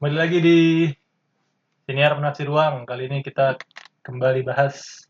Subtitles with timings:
[0.00, 0.58] Kembali lagi di
[1.84, 2.88] Siniar Penafsir Ruang.
[2.88, 3.60] Kali ini kita
[4.00, 5.04] kembali bahas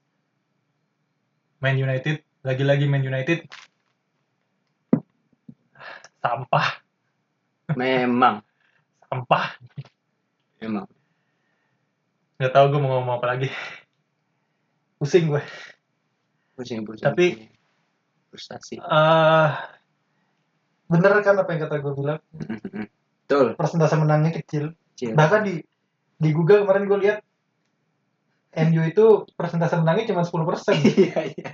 [1.62, 2.26] Man United.
[2.42, 3.46] Lagi-lagi Man United.
[6.18, 6.82] Sampah,
[7.78, 8.42] Memang,
[9.06, 9.54] sampah.
[10.58, 10.90] memang.
[12.42, 13.48] Gak tau gue mau ngomong apa lagi.
[14.98, 15.42] Pusing gue.
[16.58, 17.06] Pusing-pusing.
[17.06, 17.46] Tapi-
[18.34, 18.82] frustasi.
[18.82, 19.48] Eh,
[20.90, 22.18] bener kan apa yang kata gue bilang?
[23.30, 23.54] Betul.
[23.54, 24.74] Persentase menangnya kecil.
[25.00, 25.16] Cil.
[25.16, 25.54] Bahkan di
[26.20, 27.18] di Google kemarin gue lihat
[28.68, 30.76] MU itu persentase menangnya cuma 10%.
[31.00, 31.50] Iya, iya.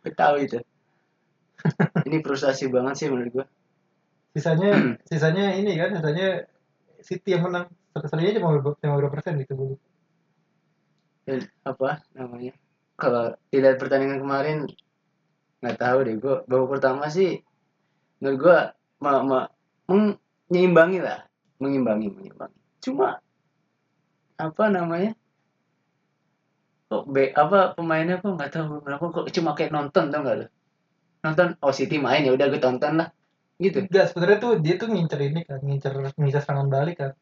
[0.00, 0.58] Gue tahu itu.
[2.08, 3.46] Ini frustasi banget sih menurut gue.
[4.30, 4.70] sisanya
[5.10, 6.46] sisanya ini kan sisanya
[7.02, 7.66] City yang menang
[7.98, 9.74] sisanya cuma cuma berapa persen gitu
[11.26, 12.54] Dan apa namanya?
[12.94, 14.70] Kalau tidak pertandingan kemarin
[15.60, 17.44] nggak tahu deh gue babak pertama sih
[18.20, 18.58] menurut gue
[19.04, 19.40] ma, ma,
[20.48, 21.28] menyimbangi lah
[21.60, 23.20] mengimbangi mengimbangi cuma
[24.40, 25.12] apa namanya?
[26.90, 30.46] Kok B apa pemainnya kok nggak tahu kenapa kok cuma kayak nonton tau nggak lo
[31.20, 33.08] nonton oh City main ya udah gue tonton lah.
[33.60, 33.84] Gitu.
[33.84, 37.12] Enggak sebenarnya tuh dia tuh ngincer ini kan ngincer ngincer serangan balik kan.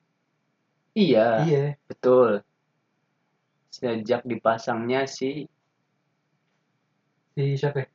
[0.95, 1.63] Iya iya.
[1.91, 2.47] betul.
[3.75, 5.51] Sejak dipasangnya si
[7.35, 7.89] si siapa ya?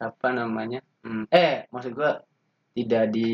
[0.00, 0.80] apa namanya?
[1.04, 2.20] Hmm, eh maksud gua
[2.76, 3.32] tidak di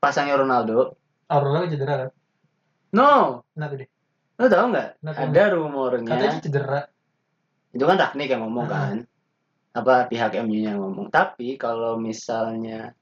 [0.00, 0.96] pasangnya Ronaldo
[1.28, 2.10] Aurora cedera kan?
[2.94, 3.42] No.
[3.54, 3.88] Kenapa deh
[4.34, 4.88] lo tau nggak?
[5.06, 6.10] Ada rumornya.
[6.10, 6.80] Katanya cedera.
[7.70, 8.70] Itu kan Ragnik yang ngomong Ah.
[8.70, 8.96] kan?
[9.74, 11.06] Apa pihak MU nya ngomong.
[11.10, 12.94] Tapi kalau misalnya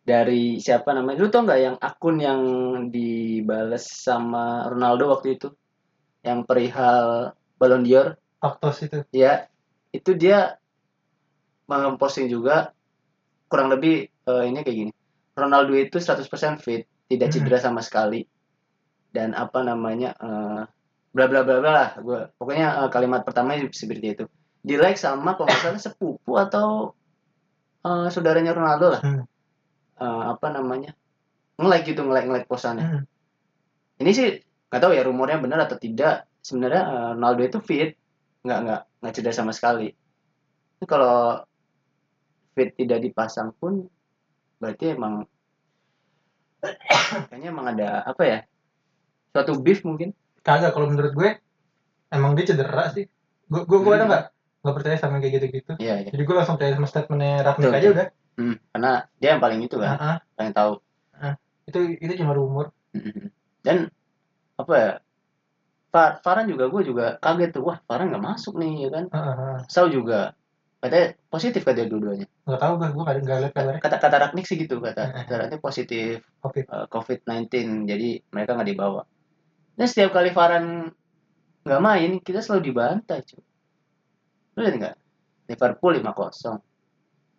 [0.00, 1.20] dari siapa namanya?
[1.20, 2.40] Lu tau nggak yang akun yang
[2.88, 5.52] dibales sama Ronaldo waktu itu?
[6.24, 8.16] Yang perihal Ballon d'Or?
[8.40, 9.04] Faktos itu.
[9.12, 9.52] Ya
[9.92, 10.56] itu dia
[11.68, 12.72] memposting juga
[13.48, 14.92] kurang lebih eh, ini kayak gini.
[15.32, 18.24] Ronaldo itu 100% fit tidak cedera sama sekali.
[19.12, 20.62] Dan apa namanya eh,
[21.12, 24.24] bla bla bla bla lah gue pokoknya eh, kalimat pertama seperti itu.
[24.64, 26.96] Di like sama kalau salah sepupu atau
[27.84, 29.02] eh, saudaranya Ronaldo lah.
[29.04, 29.24] Hmm.
[30.00, 30.96] Eh, apa namanya
[31.60, 33.04] nge-like gitu nge-like nge-like posannya Hmm.
[34.00, 34.28] ini sih
[34.72, 36.24] nggak tahu ya rumornya benar atau tidak.
[36.40, 37.90] Sebenarnya eh, Ronaldo itu fit
[38.42, 39.92] nggak nggak nggak cedera sama sekali.
[40.80, 41.44] Ini kalau
[42.56, 43.84] fit tidak dipasang pun
[44.58, 45.26] berarti emang
[47.28, 48.38] kayaknya emang ada apa ya
[49.30, 50.14] suatu beef mungkin.
[50.42, 51.30] Kagak kalau menurut gue
[52.08, 53.06] emang dia cedera sih.
[53.46, 54.10] Gue gue gue ada Hmm.
[54.10, 54.24] nggak?
[54.62, 56.10] Nggak percaya sama kayak gitu gitu iya iya.
[56.10, 58.06] Jadi gue langsung percaya sama statementnya Ragnik aja udah.
[58.32, 60.18] Hmm, karena dia yang paling itu kan Ah, ah.
[60.34, 60.72] paling tahu.
[61.62, 62.70] Itu itu cuma rumor.
[63.62, 63.90] Dan
[64.58, 64.92] apa ya
[65.92, 69.04] Far Farhan juga gue juga kaget tuh wah Farhan nggak masuk nih ya kan.
[69.12, 69.58] Ah.
[69.66, 70.32] Sau juga
[70.82, 72.26] katanya positif katanya dua-duanya.
[72.42, 73.80] Nggak tahu gue gue nggak nggak lihat kabarnya.
[73.80, 75.02] Kata kata Ragnik sih gitu kata.
[75.04, 75.24] Heeh.
[75.24, 76.64] kata Ragnik positif covid.
[76.66, 77.46] eh, COVID-19
[77.86, 79.02] jadi mereka nggak dibawa.
[79.72, 80.90] Dan setiap kali Varane
[81.62, 83.42] nggak main kita selalu dibantai cuy
[84.52, 84.96] lu lihat nggak?
[85.48, 86.58] Liverpool 5-0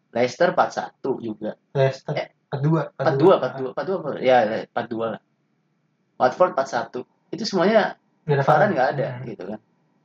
[0.10, 1.52] Leicester 4-1 juga.
[1.74, 4.10] Leicester Eh, empat dua 4-2 4-2 4-2 apa?
[4.18, 4.38] ya
[4.72, 5.22] 4-2 lah.
[6.16, 9.26] Watford 4-1 itu semuanya nggak ada nggak ada Hmm.
[9.28, 9.60] gitu kan.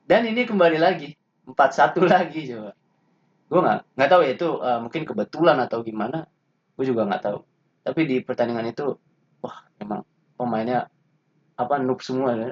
[0.04, 1.14] Dan ini kembali lagi
[1.46, 2.72] 4-1 lagi coba
[3.48, 6.28] gue nggak nggak tahu ya itu eh, mungkin kebetulan atau gimana
[6.76, 7.38] gue juga nggak tahu.
[7.82, 8.94] Tapi di pertandingan itu
[9.40, 10.04] wah emang
[10.34, 10.86] pemainnya
[11.54, 12.50] apa noob semua ya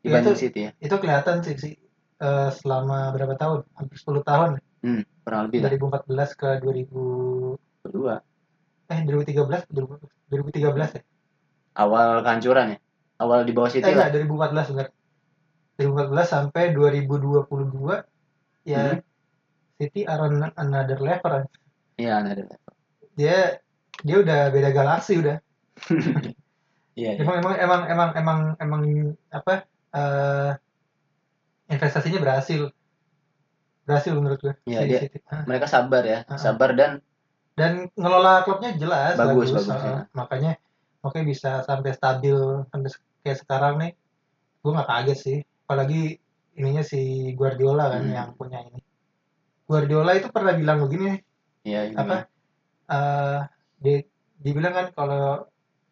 [0.00, 0.70] dibanding itu- City ya.
[0.78, 1.74] itu kelihatan sih sih.
[2.16, 3.68] Eh, selama berapa tahun?
[3.74, 6.00] Hampir 10 tahun hmm, kurang lebih lah.
[6.00, 8.14] 2014 ke 2000 berdua
[8.86, 11.02] eh 2013 2013 ya?
[11.76, 12.78] Awal kehancuran ya?
[13.16, 14.08] Awal di bawah eh City lah.
[14.08, 14.24] enggak.
[14.24, 14.88] 2014 benar
[15.76, 18.00] 2014 sampai 2022
[18.64, 19.00] ya Hmm.
[19.76, 21.44] City are on another level
[21.96, 22.56] iya ada ada.
[23.14, 23.60] dia
[23.98, 25.36] dia udah beda galaksi udah
[26.94, 27.20] iya iya.
[27.20, 28.82] emang emang emang emang emang emang
[29.30, 29.54] apa
[29.90, 30.50] eh
[31.66, 32.70] investasinya berhasil
[33.82, 35.18] berhasil menurut gue Iya, si dia- City.
[35.26, 35.42] Ah.
[35.44, 36.36] mereka sabar ya Ah.
[36.36, 37.02] sabar dan
[37.54, 40.00] dan ngelola klubnya jelas Bagus, bagus, bagus, Ah, ya.
[40.12, 40.52] makanya
[41.00, 42.36] makanya bisa sampai stabil
[42.66, 42.90] sampai
[43.22, 43.92] kayak sekarang nih
[44.60, 46.18] gue nggak kaget sih apalagi
[46.52, 47.00] ininya si
[47.32, 48.14] Guardiola kan Hmm.
[48.14, 48.80] yang punya ini
[49.66, 51.18] Guardiola itu pernah bilang begini
[51.66, 52.30] iya apa?
[52.86, 53.40] Eh
[53.82, 53.96] dia
[54.40, 55.44] dibilang kan kalau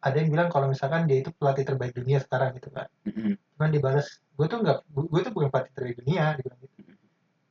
[0.04, 3.34] ada yang bilang kalau misalkan dia itu pelatih terbaik dunia sekarang gitu kan Mm-mm.
[3.56, 6.92] cuman dibalas gue tuh nggak gue tuh bukan pelatih terbaik dunia dia bilang gitu.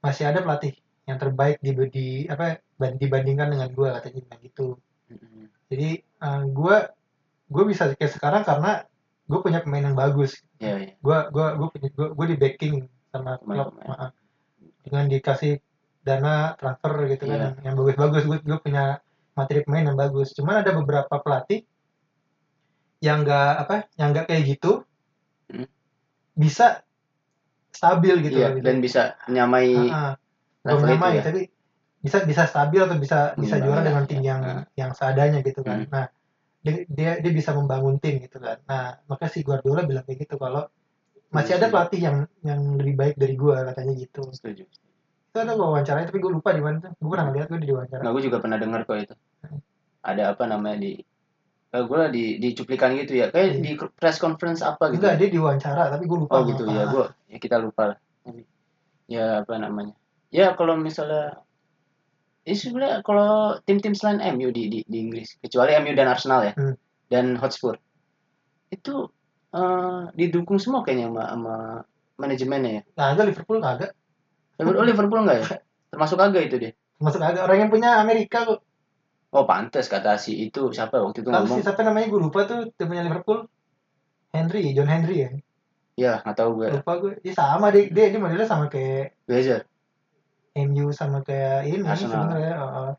[0.05, 0.73] masih ada pelatih
[1.09, 4.67] yang terbaik di, di apa ban- dibandingkan dengan gue katanya bilang gitu.
[5.11, 5.43] Mm-mm.
[5.67, 5.89] jadi
[6.53, 6.75] gue
[7.53, 8.87] gue bisa kayak sekarang karena
[9.23, 10.39] gue punya pemain yang bagus.
[10.99, 12.75] Gue gue gue punya gue, gue di backing
[13.11, 13.75] sama klub
[14.83, 15.63] dengan dikasih
[16.03, 17.43] dana transfer gitu kan Iya.
[17.47, 18.83] yang, yang bagus-bagus gue gue punya
[19.33, 21.63] materi pemain yang bagus cuman ada beberapa pelatih
[22.99, 24.83] yang nggak apa yang nggak kayak gitu
[25.43, 25.67] Hmm.
[26.33, 26.81] bisa
[27.69, 28.65] stabil gitu iya loh, gitu.
[28.65, 29.01] dan bisa.
[29.27, 29.35] Bukan
[30.63, 31.41] level itu menyamai, ya tapi
[31.99, 34.27] bisa bisa stabil atau bisa bisa juara ya, dengan tim ya.
[34.31, 34.63] yang Ah.
[34.79, 35.83] yang seadanya gitu kan.
[35.83, 35.91] Hmm.
[35.91, 36.05] Nah,
[36.63, 38.55] dia, dia dia bisa membangun tim gitu kan.
[38.63, 40.63] Nah, maka si Guardiola bilang kayak gitu kalau
[41.27, 41.73] masih ada Setuju.
[41.75, 44.21] pelatih yang yang lebih baik dari gua katanya gitu.
[44.31, 44.63] setuju
[45.33, 46.93] Itu ada wawancaranya tapi gue lupa di mana tuh.
[46.93, 48.01] Gue pernah ngeliat gue di wawancara.
[48.01, 49.59] nah gue juga pernah dengar kok itu Hmm.
[49.99, 50.93] ada apa namanya di
[51.73, 53.59] eh, gue di di cuplikan gitu ya kayak Iya.
[53.59, 56.31] di press conference apa gitu Enggak, dia diwawancara tapi gue lupa.
[56.31, 57.97] oh gitu ya gue ya kita lupa lah
[59.05, 59.97] ya apa namanya
[60.29, 61.41] ya kalau misalnya
[62.43, 66.53] ini sebenarnya kalau tim-tim selain MU di, di di Inggris kecuali MU dan Arsenal ya
[66.53, 66.75] Hmm.
[67.09, 67.81] dan Hotspur
[68.69, 69.09] itu
[69.49, 71.55] eh, didukung semua kayaknya sama, sama
[72.15, 73.91] manajemennya ya Kagak Liverpool kagak.
[74.59, 75.45] Liverpool, oh, Liverpool enggak ya
[75.93, 76.73] termasuk agak itu dia
[77.03, 77.43] Masuk kagak.
[77.43, 78.63] Orang yang punya Amerika kok.
[79.33, 82.69] oh pantas kata si itu siapa waktu itu ngomong sih siapa namanya gue lupa tuh
[82.77, 83.49] tim punya Liverpool.
[84.33, 85.29] Henry, John Henry ya.
[85.93, 87.13] ya nggak tahu gue Lupa gue.
[87.25, 89.65] Dia sama dia dia, dia modelnya sama kayak Glazer
[90.53, 92.53] MU sama kayak ini sebenarnya.
[92.61, 92.91] uh,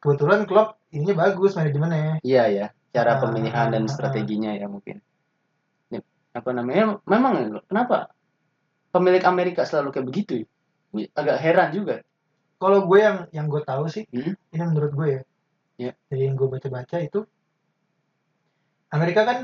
[0.00, 2.24] kebetulan Klopp ininya bagus manajemennya.
[2.24, 3.92] Iya ya, cara Ah, pemilihan dan ah.
[3.92, 5.00] strateginya ya mungkin.
[5.92, 6.00] Ini,
[6.32, 6.98] apa namanya?
[7.04, 8.16] Memang kenapa
[8.96, 10.32] pemilik Amerika selalu kayak begitu?
[10.40, 10.46] ya?
[10.92, 11.96] Agak heran juga.
[12.60, 14.36] Kalau gue yang yang gue tahu sih, Hmm.
[14.54, 15.22] ini menurut gue ya.
[15.80, 15.92] Iya.
[16.06, 17.24] Dari yang gue baca-baca itu
[18.92, 19.38] Amerika kan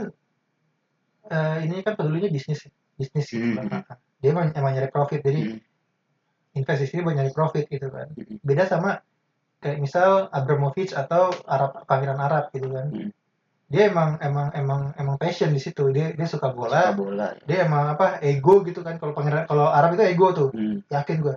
[1.29, 3.99] eh, ini kan pedulinya bisnis bisnis gitu Hmm, kan.
[4.21, 5.61] Dia emang, emang nyari profit jadi Hmm.
[6.56, 8.12] invest di sini buat nyari profit gitu kan.
[8.12, 8.37] Hmm.
[8.45, 9.00] Beda sama
[9.59, 12.87] kayak misal Abramovich atau Arab Pangeran Arab gitu kan.
[12.93, 13.11] Hmm.
[13.69, 15.88] Dia emang emang emang emang passion di situ.
[15.88, 16.88] Dia dia suka bola.
[16.88, 17.26] Suka bola.
[17.31, 17.44] ya.
[17.44, 18.97] Dia emang apa ego gitu kan.
[18.97, 20.49] Kalau pangeran kalau Arab itu ego tuh.
[20.50, 20.81] Hmm.
[20.88, 21.37] yakin gue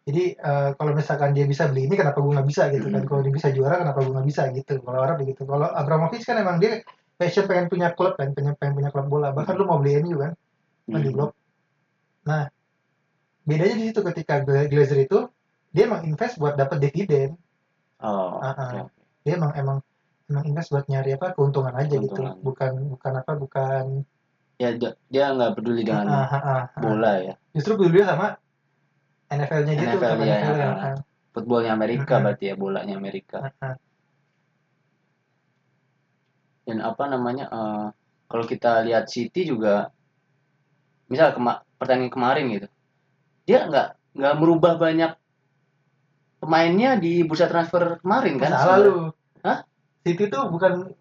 [0.00, 3.06] jadi eh, kalau misalkan dia bisa beli ini kenapa gue nggak bisa gitu kan Hmm.
[3.06, 6.34] kalau dia bisa juara kenapa gue nggak bisa gitu kalau Arab begitu kalau Abramovich kan
[6.34, 6.82] emang dia
[7.14, 10.16] passion pengen punya klub kan pengen pengen punya klub bola bahkan lu mau beli MU
[10.16, 10.32] kan
[10.88, 11.14] kan di Hmm.
[11.14, 11.30] blok
[12.22, 12.48] nah
[13.42, 15.28] bedanya di situ ketika Gla- Glazer itu
[15.68, 17.36] dia emang invest buat dapat dividen
[18.00, 18.40] Oh.
[18.40, 18.56] Ah, ah.
[18.56, 19.00] oke, oke.
[19.20, 19.78] dia emang emang
[20.30, 22.38] emang invest buat nyari apa keuntungan aja gitu Keuntungan.
[22.40, 23.84] bukan bukan apa bukan
[24.56, 26.62] Ya dia, dia nggak peduli dengan ah, ah, ah, ah.
[26.76, 27.34] bola ya.
[27.50, 28.36] justru peduli sama
[29.26, 30.68] NFL-nya gitu NFL, sama ya, NFL -nya.
[30.70, 30.96] ah.
[31.32, 32.24] Footballnya Amerika Hmm.
[32.28, 33.38] berarti ya bolanya Amerika.
[33.56, 33.80] Ah.
[36.62, 37.48] Dan apa namanya?
[37.48, 37.86] eh,
[38.26, 39.90] kalau kita lihat City juga,
[41.08, 42.68] misal kema pertandingan kemarin gitu,
[43.42, 45.16] dia nggak nggak merubah banyak
[46.36, 48.50] pemainnya di bursa transfer kemarin kan?
[48.52, 48.86] Salah sebenarnya.
[48.86, 48.94] lu.
[49.00, 49.19] Hah?
[50.00, 50.92] City tuh bukan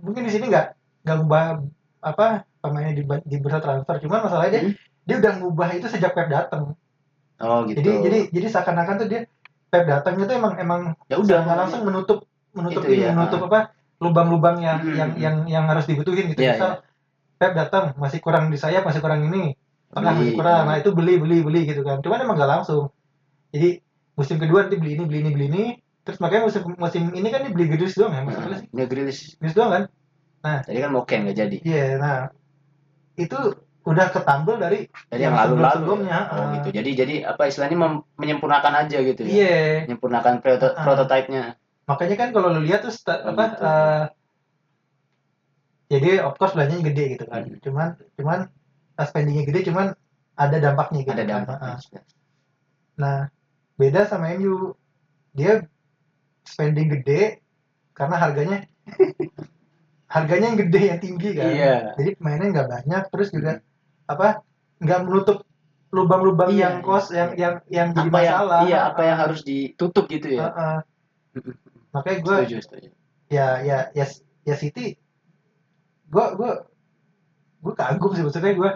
[0.00, 0.66] mungkin di sini nggak
[1.04, 1.44] nggak ngubah
[2.00, 2.26] apa
[2.62, 3.96] pemainnya di, di bursa transfer.
[4.02, 4.74] Cuman masalahnya dia Hmm.
[5.08, 6.76] dia udah ngubah itu sejak Pep datang.
[7.38, 7.78] Oh gitu.
[7.80, 9.20] Jadi jadi jadi seakan-akan tuh dia
[9.68, 12.24] Pep datang itu emang emang ya udah nggak langsung menutup
[12.56, 15.22] menutup ini ya, menutup apa lubang-lubang yang Hmm, yang hmm.
[15.22, 16.40] yang yang harus dibutuhin gitu.
[16.40, 16.72] Iya, Misal
[17.38, 19.54] Pep datang masih kurang di sayap masih kurang ini
[19.88, 20.62] tengah Beli, masih kurang.
[20.64, 20.68] beli.
[20.68, 21.98] Nah itu beli beli beli gitu kan.
[22.02, 22.90] Cuman emang nggak langsung.
[23.54, 23.80] Jadi
[24.18, 25.64] musim kedua nanti beli ini beli ini beli ini.
[26.08, 28.68] Terus makanya musim musim ini kan dia beli Gedus doang ya maksudnya sih.
[28.72, 29.36] Nggak Grealish.
[29.36, 29.82] Gedus doang kan.
[30.64, 31.56] Tadi kan Moken nggak jadi.
[31.60, 32.16] Iya, nah
[33.20, 33.36] itu
[33.84, 36.08] udah ketambel dari Jadi Yang lalu-lalu.
[36.08, 36.20] ya?
[36.32, 36.46] Oh ah.
[36.56, 36.68] gitu.
[36.72, 39.28] Jadi jadi apa istilahnya mem- menyempurnakan aja gitu ya.
[39.28, 39.56] iya.
[39.84, 41.60] Menyempurnakan proto- prototipenya.
[41.84, 43.64] Makanya kan kalau lu lihat tuh sta- Oh, apa gitu.
[43.64, 44.04] eh,
[45.88, 47.44] jadi of course belanjanya gede gitu kan.
[47.48, 47.60] Hmm.
[47.64, 48.38] Cuman cuman
[49.04, 49.92] spendingnya gede cuman
[50.36, 51.28] ada dampaknya gitu Ada kan.
[51.44, 51.68] dampaknya.
[51.76, 52.04] Ah.
[52.96, 53.18] Nah,
[53.76, 54.72] beda sama MU.
[55.32, 55.64] Dia
[56.48, 57.44] spending gede
[57.92, 58.58] karena harganya
[60.14, 61.50] harganya yang gede yang tinggi kan.
[61.52, 61.74] Iya.
[62.00, 63.60] Jadi pemainnya nggak banyak terus juga
[64.08, 64.40] apa
[64.80, 65.44] nggak menutup
[65.88, 67.16] lubang-lubang Iya, yang kos iya.
[67.16, 68.60] yang yang yang jadi Apa yang masalah.
[68.64, 70.48] iya apa yang harus ditutup gitu ya.
[70.48, 70.78] Heeh.
[71.96, 72.88] Makanya gue Setuju, setuju.
[73.28, 74.04] ya ya ya
[74.44, 74.96] ya City
[76.08, 76.52] gue gue
[77.60, 78.70] gue kagum sih maksudnya gue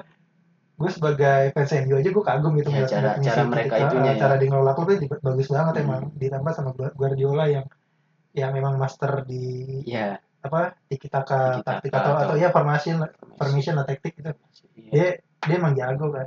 [0.82, 4.18] gue sebagai fans MU aja gue kagum gitu Ya, cara- cara mereka Cara- itunya ya.
[4.18, 5.84] cara dia ngelola klubnya bagus banget Hmm.
[5.86, 7.66] emang ditambah sama Guardiola yang
[8.32, 9.42] yang memang master di
[9.84, 10.18] Iya.
[10.42, 12.96] apa tiki taka Tiki-taka taktik atau, atau atau- ya formation
[13.36, 14.34] formation lah taktik gitu
[14.74, 14.90] Iya.
[14.90, 15.06] dia
[15.40, 16.26] dia emang jago kan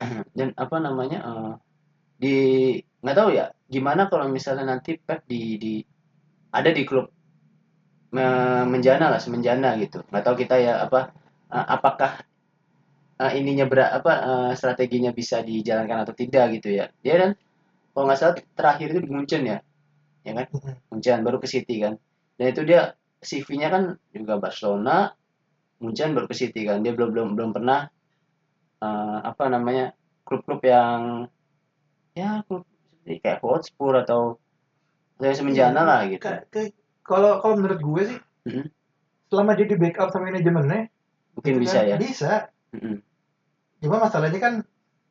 [0.32, 1.18] Dan apa namanya?
[1.20, 1.52] eh,
[2.16, 2.36] di
[3.00, 5.74] nggak tahu ya gimana kalau misalnya nanti Pep di di
[6.50, 7.08] ada di klub
[8.10, 11.12] me- menjana lah semenjana gitu nggak tahu kita ya apa
[11.48, 12.20] eh, apakah
[13.20, 16.88] eh, ininya ber apa eh, strateginya bisa dijalankan atau tidak gitu ya.
[17.04, 17.30] Dia kan
[17.92, 19.58] kalau nggak salah terakhir itu di Munchen ya
[20.24, 20.46] ya kan?
[20.52, 20.74] Mm-mm.
[20.92, 21.94] Munchen baru ke City kan.
[22.40, 23.82] Dan itu dia CV-nya kan
[24.16, 25.12] juga Barcelona
[25.80, 26.80] Munchen baru ke City kan.
[26.80, 27.88] Dia belum belum belum pernah
[28.80, 29.92] eh, apa namanya
[30.24, 31.26] klub-klub yang
[32.14, 34.36] ya klub seperti kayak Hotspur atau
[35.20, 36.26] yang semenjana Iya, lah gitu.
[37.04, 38.64] kalau kalau menurut gue sih Mhm.
[39.28, 40.88] selama dia di backup sama manajemennya
[41.36, 41.96] mungkin gitu bisa kan, ya.
[42.00, 42.32] bisa.
[42.74, 42.96] Mm-mm.
[43.80, 44.54] Cuma masalahnya kan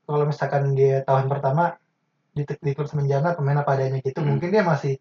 [0.04, 1.78] kalau misalkan dia tahun pertama
[2.30, 4.38] di, di klub semenjana pemain apa adanya gitu Hmm.
[4.38, 4.98] mungkin dia masih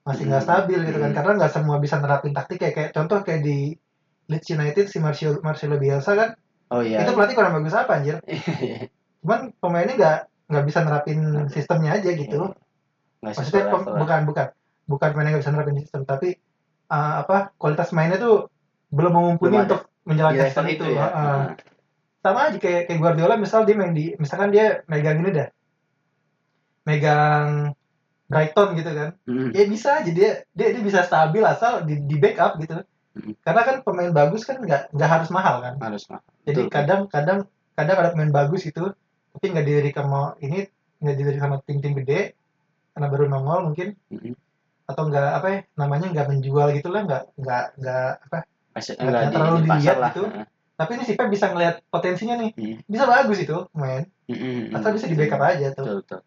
[0.00, 0.48] masih nggak Hmm.
[0.48, 1.12] stabil gitu kan.
[1.12, 1.16] Hmm.
[1.16, 3.76] karena nggak semua bisa nerapin taktik kayak, kayak contoh kayak di
[4.26, 6.30] Leeds United si Marcelo Marcelo Bielsa kan.
[6.70, 7.02] Oh iya.
[7.02, 8.22] Itu pelatih kurang bagus apa anjir?
[9.20, 10.18] Cuman pemainnya nggak
[10.50, 12.54] nggak bisa nerapin sistemnya aja gitu.
[13.20, 14.46] Nggak maksudnya pem- bukan bukan.
[14.86, 16.28] Bukan pemainnya nggak bisa nerapin sistem tapi
[16.88, 18.46] uh, apa kualitas mainnya tuh
[18.88, 20.94] belum mumpuni Belum untuk menjalankan sistem itu itu.
[20.94, 21.02] ya.
[21.04, 21.18] Heeh.
[21.26, 21.46] Nah,
[22.20, 25.48] sama aja kayak kayak Guardiola misal dia main di misalkan dia megang ini dah
[26.84, 27.72] megang
[28.30, 29.50] Brighton gitu kan mm.
[29.56, 33.34] ya bisa aja dia dia, dia bisa stabil asal di, di backup gitu Mm.
[33.42, 36.70] karena kan pemain bagus kan nggak nggak harus mahal kan harus mah jadi Betul.
[36.70, 37.38] kadang kadang
[37.74, 38.94] kadang ada pemain bagus gitu
[39.34, 40.70] tapi nggak dilirik sama ini
[41.02, 42.38] nggak dilirik sama tim-tim gede
[42.94, 44.38] karena baru nongol mungkin Mm-mm.
[44.86, 48.38] atau nggak apa ya namanya nggak menjual gitu lah nggak nggak nggak apa
[48.78, 50.22] Nggak terlalu di dilihat gitu.
[50.30, 50.46] Nah.
[50.80, 52.56] Tapi ini si Pep bisa ngelihat potensinya nih.
[52.56, 52.76] Mm.
[52.88, 54.72] bisa bagus itu main Mm-mm.
[54.72, 55.84] asal bisa di backup aja tuh.
[55.84, 56.20] Betul betul.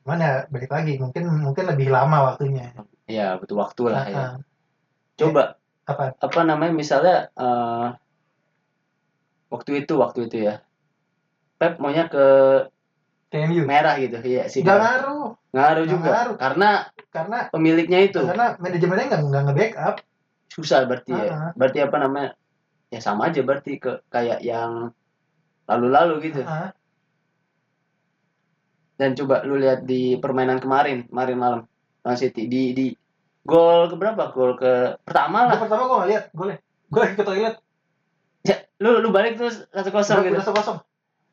[0.00, 2.72] Cuman ya balik lagi mungkin mungkin lebih lama waktunya.
[3.04, 4.24] Ya butuh waktu lah ya.
[5.20, 5.60] Coba.
[5.84, 6.16] Apa?
[6.16, 7.88] Apa namanya misalnya eh,
[9.52, 10.64] waktu itu waktu itu ya.
[11.60, 12.24] Pep maunya ke
[13.28, 14.64] KMU merah gitu iya sih.
[14.64, 15.28] Nggak ngaruh.
[15.52, 16.08] Ngaruh juga.
[16.08, 16.36] ngaruh.
[16.40, 16.70] karena
[17.12, 18.24] karena pemiliknya itu.
[18.24, 19.94] karena manajemennya nggak nggak nge-backup.
[20.48, 21.28] Susah berarti ya.
[21.28, 21.52] Ah.
[21.52, 22.40] berarti apa namanya
[22.90, 24.90] ya sama aja berarti ke kayak yang
[25.70, 26.42] lalu-lalu gitu.
[26.42, 26.74] Ah,
[29.00, 31.60] dan coba lu lihat di permainan kemarin kemarin malam.
[32.00, 32.86] Man City di di
[33.46, 34.34] gol ke berapa?
[34.34, 35.56] Gol ke pertama lah.
[35.56, 37.54] Pertama gua lihat golnya gua lagi ke toilet
[38.44, 40.36] ya, lu lu balik terus satu kosong gitu.
[40.36, 40.78] udah kosong.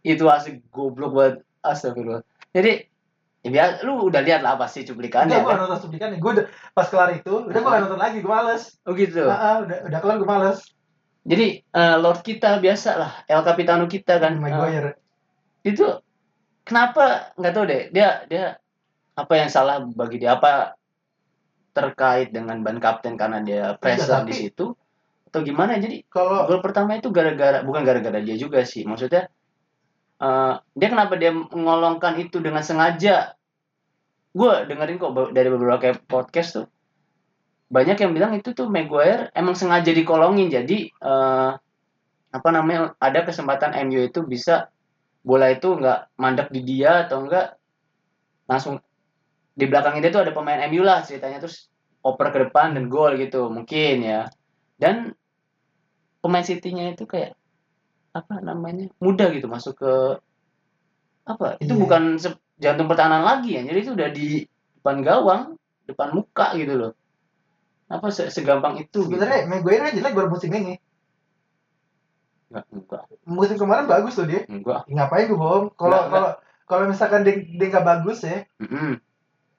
[0.06, 1.36] Itu asik goblok banget.
[1.66, 2.24] Astagfirullah.
[2.56, 2.88] Jadi
[3.44, 5.36] ya biar lu udah lihat lah pasti cuplikannya.
[5.36, 6.18] Enggak, gua kan nonton cuplikannya.
[6.22, 8.64] Gua udah pas kelar itu, udah gua nggak nonton lagi, gua males.
[8.88, 9.24] oh gitu?
[9.28, 10.77] Ah, udah udah kelar gua males.
[11.28, 14.96] Jadi eh, Lord kita biasa lah El Capitano kita kan Maguire.
[15.68, 15.84] itu
[16.64, 18.56] kenapa nggak tahu deh dia dia
[19.18, 20.40] apa yang salah bagi dia?
[20.40, 20.78] Apa
[21.74, 24.72] terkait dengan ban kapten karena dia pressure tapi- di situ?
[25.28, 25.76] Atau gimana?
[25.76, 28.88] Jadi Kalau gol pertama itu gara-gara bukan gara-gara dia juga sih.
[28.88, 29.28] Maksudnya
[30.22, 33.36] eh, dia kenapa dia mengolongkan itu dengan sengaja?
[34.32, 36.66] Gue dengerin kok dari beberapa kayak podcast tuh
[37.68, 40.48] banyak yang bilang itu tuh Maguire emang sengaja dikolongin.
[40.48, 41.52] Jadi eh,
[42.28, 44.72] apa namanya ada kesempatan MU itu bisa
[45.24, 47.60] bola itu nggak mandek di dia atau enggak
[48.48, 48.80] langsung
[49.58, 51.44] di belakangnya dia tuh ada pemain MU lah ceritanya.
[51.44, 51.68] Terus
[52.04, 54.32] oper ke depan dan gol gitu mungkin ya.
[54.80, 55.12] Dan
[56.24, 57.36] pemain City-nya itu kayak
[58.16, 59.94] apa namanya mudah gitu masuk ke
[61.28, 61.82] apa itu Iya.
[61.84, 62.04] bukan
[62.58, 63.62] jantung pertahanan lagi ya.
[63.68, 64.48] Jadi itu udah di
[64.80, 65.42] depan gawang
[65.84, 66.92] depan muka gitu loh
[67.88, 70.76] apa se- segampang itu sebenarnya Maguire kan jelek baru musim ini.
[70.76, 70.84] gitu.
[72.52, 74.44] enggak enggak Musim kemarin bagus tuh dia.
[74.48, 75.66] enggak Ngapain gua bohong?
[75.76, 76.32] Kalau kalau
[76.68, 79.00] kalau misalkan dia dia bagus ya Mm-mm.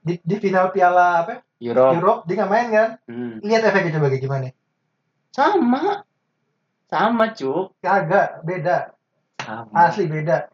[0.04, 1.40] di, di final Piala apa?
[1.58, 2.90] Euro Europe dia nggak main kan?
[3.08, 3.40] Hmm.
[3.40, 4.48] Lihat efeknya coba kayak gimana?
[5.32, 6.04] sama
[6.88, 8.96] sama cuk Kagak, beda.
[9.40, 10.48] sama Asli beda.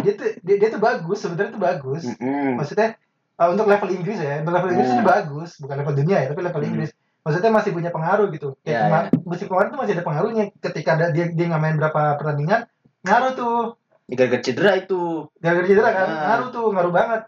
[0.00, 2.02] Dia tuh dia, dia tuh bagus, sebenarnya tuh bagus.
[2.06, 2.58] Mm-mm.
[2.58, 2.98] maksudnya
[3.40, 4.40] uh, untuk level Inggris ya.
[4.40, 4.96] Untuk level Inggris Hmm.
[4.96, 5.50] itu bagus.
[5.56, 6.70] Bukan level dunia ya tapi level Hmm.
[6.70, 6.90] Inggris.
[7.20, 8.56] Maksudnya masih punya pengaruh gitu.
[8.62, 10.44] Ya, kayak kema- musim kemarin tuh masih ada pengaruhnya.
[10.58, 12.60] Ketika ada dia dia nggak main berapa pertandingan
[13.02, 13.58] ngaruh tuh.
[14.06, 15.02] Ya, gara-gara cedera itu.
[15.36, 16.06] Gara-gara cedera kan?
[16.06, 16.20] Ah.
[16.26, 17.22] ngaruh tuh ngaruh banget.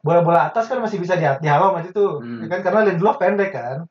[0.00, 2.42] Bola-bola atas kan masih bisa di dihalau masih tuh Hmm.
[2.42, 2.60] ya kan?
[2.60, 3.86] Karena Lindelof pendek kan.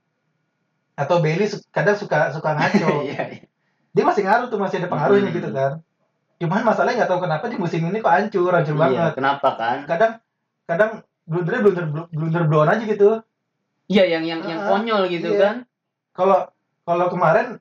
[0.94, 3.04] Atau Bailey su- kadang suka suka ngaco.
[3.04, 3.44] Iya, iya.
[3.92, 5.38] dia masih ngaruh tuh masih ada pengaruhnya Hmm.
[5.38, 5.72] gitu kan.
[6.38, 9.12] Cuman masalahnya nggak tahu kenapa di musim ini kok hancur hancur Iya, banget.
[9.13, 9.78] kenapa kan?
[9.86, 10.12] Kadang
[10.63, 10.92] kadang
[11.25, 13.10] blundernya blunder blunder blown aja gitu.
[13.88, 15.40] Iya yang yang yang Ah, konyol gitu iya.
[15.40, 15.56] kan.
[16.12, 16.48] Kalau
[16.84, 17.60] kalau kemarin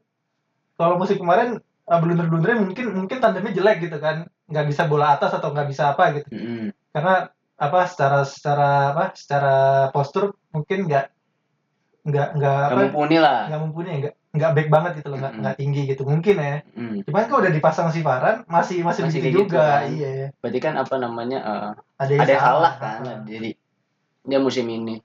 [0.74, 4.28] kalau musim kemarin uh, blunder blundernya mungkin mungkin tandemnya jelek gitu kan.
[4.50, 6.28] Nggak bisa bola atas atau nggak bisa apa gitu.
[6.30, 6.70] Mm-mm.
[6.90, 9.54] karena apa secara secara apa secara
[9.94, 11.06] postur mungkin nggak
[12.02, 13.40] nggak nggak Nggak apa mumpuni lah.
[13.46, 15.42] nggak mumpuni nggak nggak back banget gitu loh nggak Mm-mm.
[15.42, 17.02] nggak tinggi gitu mungkin ya Mm.
[17.02, 19.90] cuman kalau udah dipasang si Varane masih masih, Masih gitu juga kan.
[19.90, 23.20] iya berarti kan apa namanya eh, ada yang ada yang salah kan Ah.
[23.22, 23.50] jadi
[24.22, 25.02] dia musim ini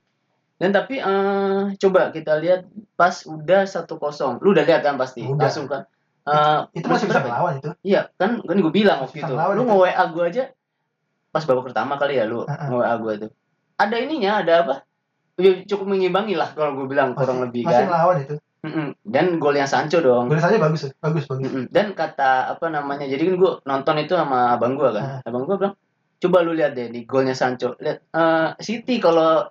[0.56, 5.20] dan tapi eh, coba kita lihat pas udah satu kosong lu udah lihat kan pasti
[5.20, 5.46] Udah.
[5.46, 5.84] langsung kan
[6.22, 9.30] Eh, itu masih bisa berapa melawan itu Iya, kan kan gue bilang waktu itu.
[9.30, 10.44] Lu nge WA gue aja
[11.30, 12.66] pas babak pertama kali ya lu Heeh.
[12.66, 13.30] nge WA gue tuh.
[13.78, 14.74] Ada ininya, ada apa?
[15.38, 17.86] Ya, cukup mengimbangi lah kalau gue bilang kurang masih, lebih masih kan.
[17.86, 18.34] melawan itu
[18.66, 18.88] Mm-mm.
[19.06, 20.26] Dan golnya Sancho dong.
[20.26, 21.64] gol saja bagus bagus bagus Mm-mm.
[21.70, 23.06] Dan kata apa namanya?
[23.06, 25.22] Jadi kan gue nonton itu sama abang gue kan.
[25.22, 25.78] Abang gue bilang,
[26.18, 27.78] coba lu lihat deh di golnya Sancho.
[27.78, 29.46] Lihat eh, City kalau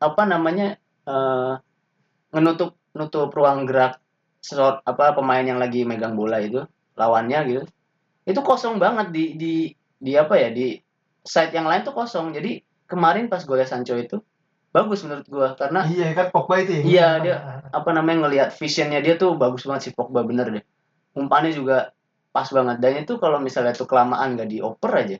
[0.00, 1.52] apa namanya eh,
[2.32, 4.00] ngenutup nutup ruang gerak
[4.40, 6.64] slot apa pemain yang lagi megang bola itu
[6.96, 7.62] lawannya gitu
[8.24, 9.54] itu kosong banget di di
[10.00, 10.80] di apa ya di
[11.20, 14.18] side yang lain tuh kosong jadi kemarin pas golnya Sancho itu
[14.70, 16.82] bagus menurut gua karena iya kan Pogba itu ya?
[16.86, 20.64] Iya, dia- apa namanya ngelihat visionnya dia tuh bagus banget si Pogba bener deh.
[21.14, 21.90] Umpannya juga
[22.30, 22.78] pas banget.
[22.78, 25.18] Dan itu kalau misalnya tuh kelamaan gak dioper aja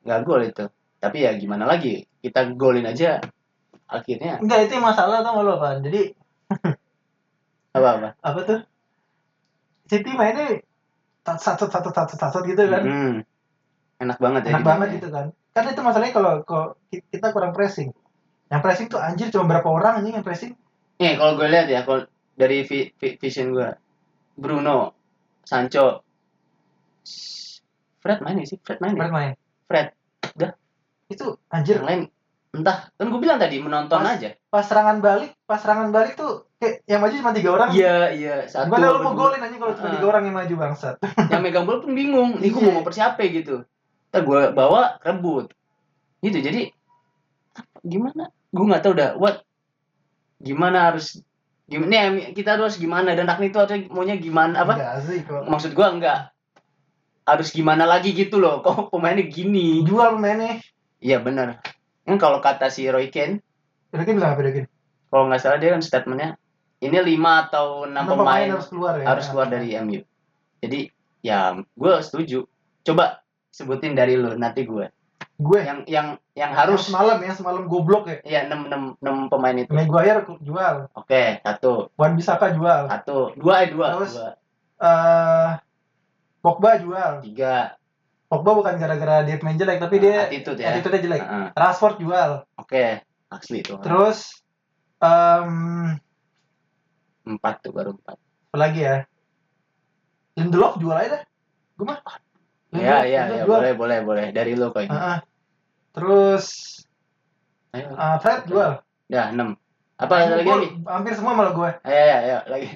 [0.00, 0.64] nggak gol itu.
[1.02, 3.18] Tapi ya gimana lagi kita golin aja
[3.84, 4.38] akhirnya.
[4.38, 6.14] Enggak itu masalah tau lo apa jadi
[7.76, 8.08] apa apa?
[8.22, 8.60] Apa tuh?
[9.90, 10.62] City mainnya
[11.26, 12.82] satu satu satu satu gitu kan?
[12.86, 13.14] Hmm.
[14.00, 15.26] enak banget ya enak banget gitu kan?
[15.52, 17.92] Kan itu masalahnya kalau kalau ki- kita kurang pressing
[18.50, 20.52] yang pressing tuh anjir cuma berapa orang anjing yang pressing
[20.96, 22.04] Nih kalau gue lihat ya kalau
[22.34, 23.68] dari vi- vi- vision gue
[24.34, 24.92] Bruno
[25.42, 26.04] Sancho.
[28.00, 28.98] Fred main sih Fred main ya?
[28.98, 29.32] Fred main.
[29.66, 29.86] Fred.
[31.06, 31.78] Itu anjir.
[31.78, 32.00] Yang lain
[32.52, 32.92] entah.
[32.92, 34.30] Kan gue bilang tadi menonton Pas- aja.
[34.46, 37.68] pas serangan balik pas serangan balik tuh kayak yang maju cuma tiga orang.
[37.70, 38.68] Iya iya satu.
[38.68, 39.94] Gimana lu mau golin anjing kalau cuma Ah.
[39.94, 40.94] tiga orang yang maju bangsat.
[41.30, 42.66] Yang megang bola pun bingung nih gue Iya.
[42.66, 43.62] mau ngoper siapa gitu.
[44.10, 45.48] Ntar gue bawa rebut.
[46.18, 46.62] Gitu jadi
[47.80, 49.42] gimana gue nggak tahu dah what?
[50.40, 51.20] Gimana harus
[51.70, 53.14] gimana nih, kita harus gimana?
[53.14, 54.74] Dan Ragnik itu harus maunya gimana apa?
[54.74, 56.18] Enggak sih kok maksud gua enggak
[57.28, 59.86] harus gimana lagi gitu loh kok pemainnya gini?
[59.86, 60.58] Jual pemainnya
[61.00, 61.62] iya bener
[62.04, 63.38] kan kalau kata si Roy Keane
[63.94, 64.66] Rokin bilang apa Rokin
[65.08, 66.34] kalau nggak salah dia kan statementnya
[66.80, 69.06] ini lima atau enam Enam pemain harus keluar ya.
[69.06, 70.00] harus keluar dari MU
[70.60, 70.92] jadi
[71.24, 72.44] ya gue setuju.
[72.84, 74.88] Coba sebutin dari lu nanti gue
[75.40, 75.60] gue.
[75.64, 76.06] Yang yang
[76.36, 76.84] yang harus.
[76.86, 78.16] Semalam ya semalam goblok ya.
[78.22, 79.72] Ya enam enam enam pemain itu.
[79.72, 80.92] Maguire jual.
[80.92, 81.88] Oke satu.
[81.96, 82.86] Wan Bisaka jual.
[82.92, 83.32] Satu.
[83.40, 84.12] Dua eh dua Terus?
[84.14, 84.30] dua.
[84.84, 85.50] eh
[86.40, 87.20] Pogba jual.
[87.24, 87.76] Tiga.
[88.30, 90.70] Pogba bukan gara-gara dia main jelek tapi dia attitude ya.
[90.70, 91.22] attitude-nya jelek.
[91.26, 91.46] Heeh.
[91.56, 92.30] Rashford jual.
[92.54, 93.74] Oke asli itu.
[93.82, 94.40] Terus
[95.00, 95.96] em
[97.26, 98.16] empat tuh baru empat.
[98.50, 98.96] apa lagi ya?
[100.38, 101.22] Lindelof jual aja dah
[101.78, 101.98] gue mah.
[102.70, 103.58] Ya ya Lindelof ya jual.
[103.58, 104.26] boleh boleh boleh.
[104.30, 104.90] Dari lu kok ini.
[104.94, 105.18] Heeh.
[105.90, 106.44] Terus
[107.70, 107.90] Ayo.
[107.90, 109.58] eh, Fred jual Ya, 6.
[109.96, 110.68] Apa ada lagi Gua lagi?
[110.86, 112.68] hampir semua malah gue Ayo, ayo, ayo, lagi.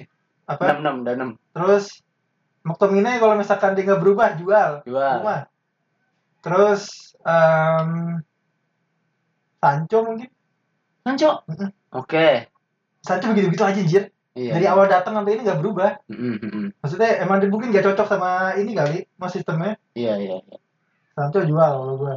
[0.45, 1.29] apa 6, 6, udah 6.
[1.51, 1.85] terus
[2.61, 5.21] McTominay kalau misalkan dia nggak berubah jual Jual.
[5.21, 5.45] Rumah.
[6.41, 6.81] Terus
[7.21, 8.19] em
[9.57, 10.29] Sancho mungkin.
[11.01, 11.45] Sancho.
[11.45, 11.69] Mm-mm.
[11.91, 12.49] Oke.
[13.01, 14.03] Sancho begitu-begitu aja anjir.
[14.33, 14.51] Iya.
[14.51, 15.89] Dari awal datang sampai ini nggak berubah.
[16.09, 16.67] Mm, mm, mm.
[16.81, 19.77] Maksudnya emang dia mungkin nggak cocok sama ini kali, mas sistemnya.
[19.93, 20.57] Iya, iya, iya.
[21.13, 22.15] Sancho jual kalau gua.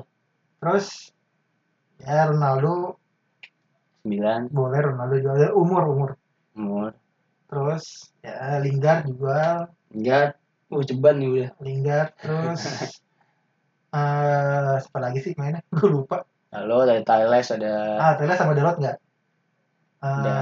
[0.59, 1.15] Terus
[1.99, 2.99] ya Ronaldo
[4.03, 6.11] 9 boleh Ronaldo jual Ya, umur umur.
[6.55, 6.91] umur.
[7.49, 10.37] Terus ya Lingard jual, Enggak.
[10.69, 11.49] Oh, ceban nih udah.
[11.65, 12.61] Lingard terus
[13.97, 15.65] eh apa lagi sih mainnya?
[15.73, 16.27] Gue lupa.
[16.49, 18.97] Halo, dari Thailand ada Ah, Tele sama Dalot nggak?
[19.99, 20.37] ada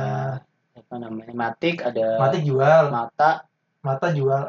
[0.76, 1.32] Eh, apa namanya?
[1.32, 2.90] Matik, ada Matic jual.
[2.90, 3.46] Mata.
[3.80, 4.42] Mata jual.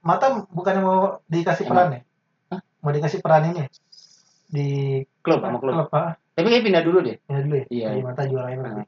[0.00, 1.88] Mata bukannya mau dikasih Emang?
[1.88, 2.00] peran ya?
[2.52, 2.60] Hah?
[2.80, 3.68] Mau dikasih peran ini ya?
[4.52, 5.88] Di Klub sama klub.
[5.96, 6.12] ah.
[6.36, 7.16] Tapi kayak pindah dulu deh.
[7.24, 7.66] Ya dulu ya.
[7.72, 7.86] Iya.
[7.96, 8.64] Di Mata jual aja Nah.
[8.68, 8.84] nanti.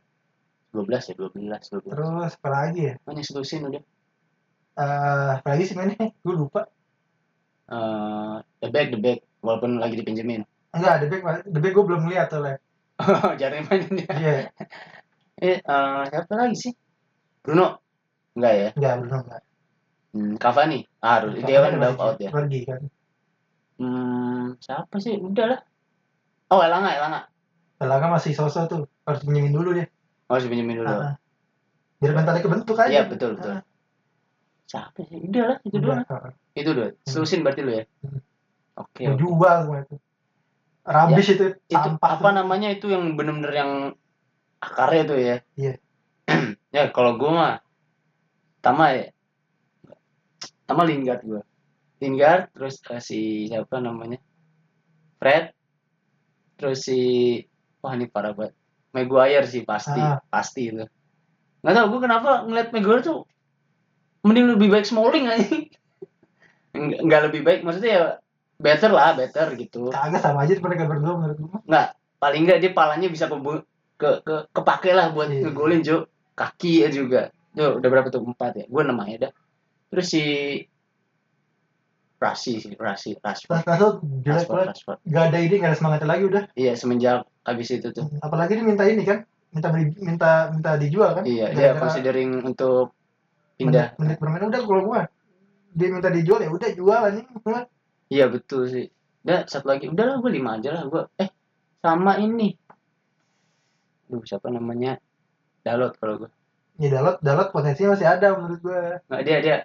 [0.75, 1.91] 12 ya, 12, 12.
[1.95, 2.95] Terus apa lagi ya?
[3.07, 3.83] Mana selusin udah.
[4.75, 6.11] Eh, apa lagi sih mainnya?
[6.21, 6.67] Gue lupa.
[7.71, 9.19] Eh, the back, the back.
[9.41, 10.43] Walaupun lagi dipinjemin.
[10.75, 12.59] Enggak, The Back, The Back gue belum lihat tuh, Le.
[13.41, 14.11] Jarang mainin dia.
[14.11, 14.33] Iya,
[15.45, 16.73] Eh, eh, siapa lagi sih?
[17.47, 17.79] Bruno?
[18.35, 18.69] Enggak ya?
[18.75, 19.43] enggak, belum enggak.
[20.15, 20.81] Hmm, Cavani?
[20.99, 21.39] Ah, harus.
[21.43, 22.31] dia kan udah out ya.
[22.35, 22.83] Pergi kan.
[23.81, 25.19] Hmm, siapa sih?
[25.19, 25.61] Udah lah.
[26.53, 27.21] Oh, Elanga, Elanga.
[27.81, 28.83] Telaga masih sosok tuh.
[29.03, 29.91] Harus pinjemin dulu dia.
[30.31, 30.89] Oh, harus pinjemin dulu.
[30.89, 31.15] Ah, ah.
[31.99, 32.91] Biar mentalnya kebentuk aja.
[32.91, 33.59] Iya, betul, betul.
[33.59, 33.63] Ah,
[34.65, 35.19] Siapa sih?
[35.21, 36.03] Udah lah, itu doang.
[36.07, 36.33] Ah, ah.
[36.55, 36.95] Itu dua.
[37.03, 37.85] Selusin berarti lu ya?
[38.07, 38.21] Hmm.
[38.79, 39.03] Oke.
[39.07, 39.21] Mau oke.
[39.23, 39.97] jual semua itu.
[40.85, 42.37] Rabis itu, Itu sampah apa tuh.
[42.37, 43.71] namanya itu yang bener-bener yang
[44.61, 45.37] akarnya tuh ya?
[45.57, 45.75] Iya.
[46.77, 47.55] ya, kalau gua mah
[48.65, 49.07] Tama ya.
[50.65, 51.43] Tama Lingard gua.
[52.05, 54.21] Lingard terus kasih siapa namanya?
[55.17, 55.57] Fred.
[56.61, 57.01] Terus si
[57.81, 58.53] wah ini parah banget.
[58.93, 60.21] Maguire sih pasti, Ah.
[60.29, 60.85] pasti itu.
[61.65, 63.25] Nggak tahu gua kenapa ngeliat Maguire tuh
[64.23, 65.49] mending lebih baik Smalling aja.
[66.75, 68.05] Nggak, nggak lebih baik maksudnya ya
[68.59, 69.95] better lah, better gitu.
[69.95, 71.61] Kagak sama aja mereka berdua menurut gue.
[72.19, 73.63] Paling nggak dia palanya bisa kebu-
[73.95, 75.49] ke ke kepake lah buat Iya.
[75.49, 76.11] ngegolin Jo.
[76.35, 77.31] Kaki ya juga.
[77.55, 78.27] Jo, udah berapa tuh?
[78.27, 78.65] Empat ya.
[78.67, 79.33] Gue enam aja dah.
[79.95, 80.23] Terus si
[82.25, 85.13] Rasi sih, Rasi, Rashford, Pas tuh jelek Rashford, banget.
[85.13, 86.43] Gak ada ide, gak ada semangatnya lagi udah.
[86.57, 88.09] Iya, semenjak habis itu tuh.
[88.25, 91.25] Apalagi dia minta ini kan, minta minta minta dijual kan?
[91.29, 92.97] Iya, dia Gara-gara considering untuk
[93.61, 93.93] pindah.
[94.01, 95.03] Menit, menit bermain udah kalau gua
[95.77, 97.29] dia minta dijual ya udah jual anjing.
[97.45, 97.69] Gua,
[98.09, 98.87] Iya, betul sih.
[99.25, 101.03] Dan satu lagi, udahlah gue lima aja lah gue.
[101.17, 101.33] Eh,
[101.81, 102.53] sama ini.
[104.13, 105.01] Duh, siapa namanya?
[105.65, 106.31] Dalot kalau gue.
[106.77, 109.57] ya Dalot Dalot potensinya masih ada menurut gue nggak dia dia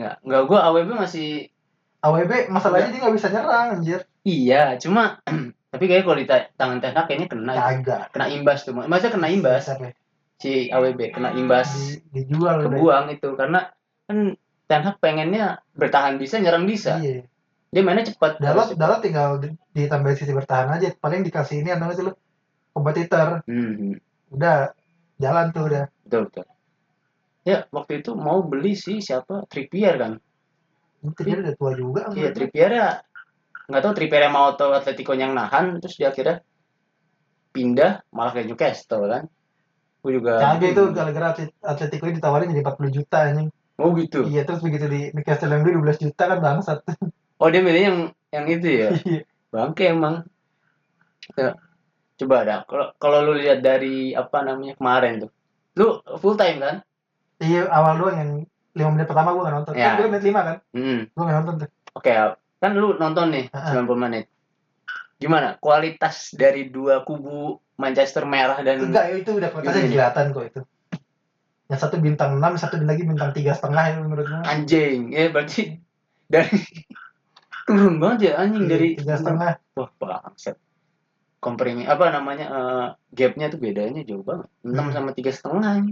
[0.00, 1.28] nggak nggak gue AWB masih
[2.00, 4.00] AWB masalahnya dia nggak bisa nyerang anjir.
[4.24, 5.20] Iya cuma
[5.72, 8.02] tapi kayak kalau di ta- tangan Ten Hag kayaknya kena kagak.
[8.10, 9.68] Kena imbas tuh masa kena imbas.
[10.40, 11.68] Si AWB kena imbas.
[11.70, 13.68] Di- dijual kebuang itu karena
[14.08, 14.34] kan
[14.64, 16.96] Ten Hag pengennya bertahan bisa nyerang bisa.
[16.96, 17.28] Iya.
[17.70, 18.40] Dia mainnya cepat.
[18.42, 20.90] Dalot Dalot tinggal di- ditambahin sisi bertahan aja.
[20.96, 22.12] Paling dikasih ini atau sih lu?
[22.72, 23.44] Kompetitor.
[23.44, 23.98] Hmm.
[24.30, 24.70] udah
[25.18, 25.84] jalan tuh udah.
[26.06, 26.46] Betul betul
[27.46, 29.48] ya waktu itu mau beli si siapa?
[29.48, 30.12] Trippier kan?
[31.00, 32.30] Dia udah tua juga iya.
[32.32, 32.88] Trippier ya.
[33.70, 36.44] Nggak tahu Trippier yang mau atau Atletico yang nahan terus dia akhirnya
[37.50, 39.24] pindah malah ke Newcastle kan?
[40.00, 43.48] Gue juga Kagak itu gara-gara Atlet- Atletico ini ditawarin jadi 40 juta anjing.
[43.80, 44.28] Oh gitu?
[44.28, 46.78] Iya terus begitu di Newcastle yang beli 12 juta kan bangsat.
[47.40, 47.98] Oh dia milih yang
[48.28, 48.88] yang itu ya?
[49.08, 49.20] Iya.
[49.50, 50.22] bangke emang.
[51.34, 51.56] Ya.
[52.20, 52.60] coba dah.
[52.68, 55.30] Kalau kalau lu lihat dari apa namanya kemarin tuh.
[55.80, 55.86] Lu
[56.20, 56.76] full time kan
[57.40, 58.30] iya awal doang yang
[58.70, 59.84] 5 menit pertama gue gak nonton Ya.
[59.84, 61.00] kan gue menit 5 kan hmm.
[61.10, 62.12] gue gak nonton tuh Oke,
[62.56, 63.74] kan lu nonton nih Ah.
[63.74, 64.30] 90 menit.
[65.18, 70.60] Gimana kualitas dari dua kubu Manchester merah dan enggak itu udah kualitasnya kelihatan kok itu
[71.66, 74.98] yang satu bintang 6 satu lagi bintang tiga setengah itu menurut gue anjing?
[75.10, 75.78] Ya berarti
[76.26, 76.58] dari
[77.66, 80.56] turun banget ya anjing dari Iya, tiga setengah Wah, bangsat.
[81.38, 84.46] Komprimi apa namanya eh, gapnya tuh bedanya jauh banget.
[84.62, 84.90] 6 Hmm.
[84.92, 85.90] sama tiga setengah.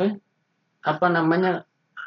[0.00, 0.12] Eh,
[0.82, 1.62] apa namanya?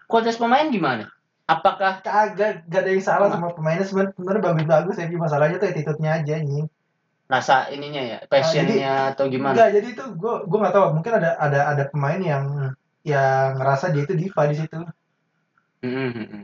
[0.07, 1.11] Kualitas pemain gimana?
[1.47, 3.55] Apakah kagak gak ada yang salah Sama.
[3.55, 6.67] pemainnya sebenarnya bagus-bagus ya masalahnya tuh attitude-nya aja nih
[7.27, 9.51] rasa ininya ya, passionnya atau gimana?
[9.51, 12.71] enggak jadi itu gue gue nggak tahu mungkin ada ada ada pemain yang
[13.03, 14.79] yang ngerasa dia itu diva di situ
[15.83, 16.43] Hmm, hmm.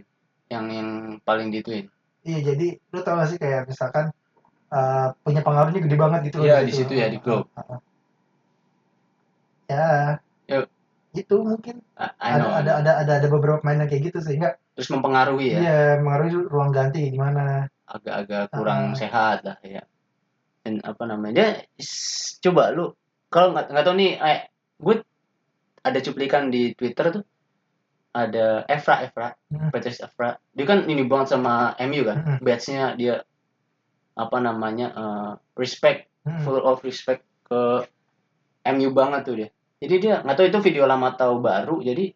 [0.51, 0.89] Yang yang
[1.23, 1.88] paling dituin.
[2.23, 4.12] iya jadi lu tau gak sih kayak misalkan
[4.71, 7.47] eh, punya pengaruhnya gede banget gitu Iya, di situ ya, di klub.
[9.67, 10.67] ya Yuk.
[11.13, 12.49] Itu mungkin ada, know.
[12.52, 16.49] ada ada ada ada beberapa pemain yang kayak gitu sehingga Terus mempengaruhi ya, iya mengaruhi
[16.49, 18.97] ruang ganti gimana agak-agak kurang Ah.
[18.97, 19.86] sehat lah ya.
[20.65, 21.34] Dan apa namanya?
[21.38, 21.49] Dia
[22.41, 22.89] coba lu
[23.30, 24.39] kalau nggak nggak tahu nih, eh,
[24.82, 24.95] gue
[25.86, 27.23] ada cuplikan di Twitter tuh
[28.13, 29.69] ada Evra Evra, Hmm.
[29.69, 30.41] Patrice Evra.
[30.54, 32.39] Dia kan ini banget sama MU kan, Hmm.
[32.41, 33.21] badge-nya dia
[34.13, 36.41] apa namanya eh, respect, Hmm.
[36.41, 37.86] full of respect ke
[38.65, 39.49] MU banget tuh dia.
[39.84, 41.84] Jadi dia nggak tahu itu video lama atau baru.
[41.84, 42.15] Jadi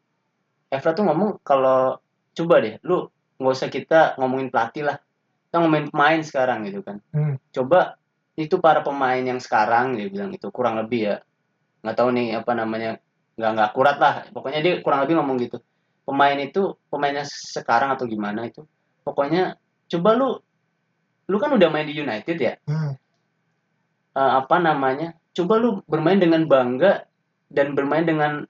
[0.72, 2.00] Evra tuh ngomong kalau
[2.32, 3.08] coba deh, lu
[3.40, 4.98] nggak usah kita ngomongin pelatih lah,
[5.48, 7.04] kita ngomongin pemain sekarang gitu kan.
[7.12, 7.36] Hmm.
[7.52, 8.00] Coba
[8.38, 11.16] itu para pemain yang sekarang dia bilang itu kurang lebih ya
[11.82, 13.02] nggak tahu nih apa namanya
[13.34, 15.58] nggak nggak akurat lah pokoknya dia kurang lebih ngomong gitu
[16.06, 18.62] pemain itu pemainnya sekarang atau gimana itu
[19.02, 19.58] pokoknya
[19.90, 20.38] coba lu
[21.26, 22.94] lu kan udah main di United ya Hmm.
[24.14, 27.10] eh, apa namanya coba lu bermain dengan bangga
[27.52, 28.46] dan bermain dengan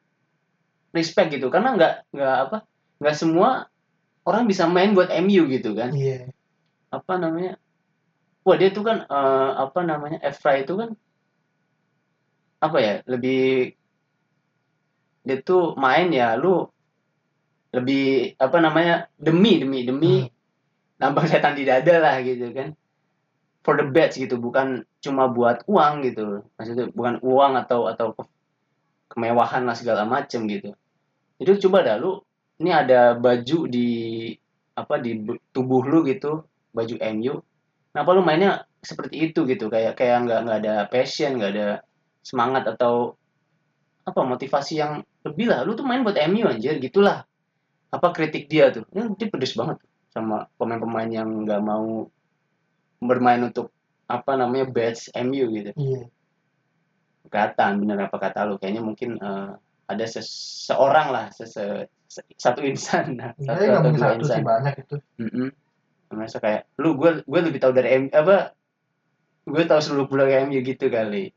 [0.96, 1.48] respect gitu.
[1.54, 2.58] Karena nggak nggak apa
[3.02, 3.70] nggak semua
[4.28, 5.92] orang bisa main buat MU gitu kan.
[5.94, 6.32] Iya.
[6.92, 7.60] Apa namanya?
[8.46, 10.90] Wah dia tuh kan eh, apa namanya Evra itu kan
[12.58, 13.38] apa ya lebih
[15.28, 16.66] dia tuh main ya lu
[17.76, 20.32] lebih apa namanya demi demi demi Hmm.
[21.02, 22.70] nambah setan di dada lah gitu kan.
[23.66, 24.68] For the bets gitu bukan
[25.04, 26.42] cuma buat uang gitu.
[26.58, 28.08] Maksudnya bukan uang atau atau
[29.18, 30.78] kemewahan lah segala macem gitu.
[31.42, 32.22] Itu coba dah lu
[32.62, 33.90] ini ada baju di
[34.78, 37.42] apa di bu- tubuh lu gitu baju MU
[37.92, 39.74] kenapa lu mainnya seperti itu gitu?
[39.74, 41.68] Kayak kayak nggak nggak ada passion nggak ada
[42.22, 43.18] semangat atau
[44.08, 45.66] apa motivasi yang lebih lah.
[45.66, 47.26] Lu tuh main buat MU anjir gitulah.
[47.90, 48.86] Apa kritik dia tuh?
[48.94, 49.82] Ya, dia pedes banget
[50.14, 52.08] sama pemain-pemain yang nggak mau
[53.02, 53.74] bermain untuk
[54.08, 55.72] apa namanya badge MU gitu.
[55.76, 56.08] Iya
[57.28, 59.52] kelihatan bener apa kata lu kayaknya mungkin eh,
[59.88, 64.20] ada seseorang lah sese, se- satu insan lah, satu Sebenarnya nggak atau mungkin dua satu
[64.20, 65.50] insan sih banyak itu Mm-mm.
[66.08, 68.56] Masa kayak lu gue gue lebih tahu dari M apa
[69.48, 71.32] gue tahu seluruh pulau MU gitu kali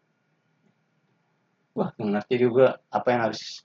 [1.75, 3.63] wah ngerti juga apa yang harus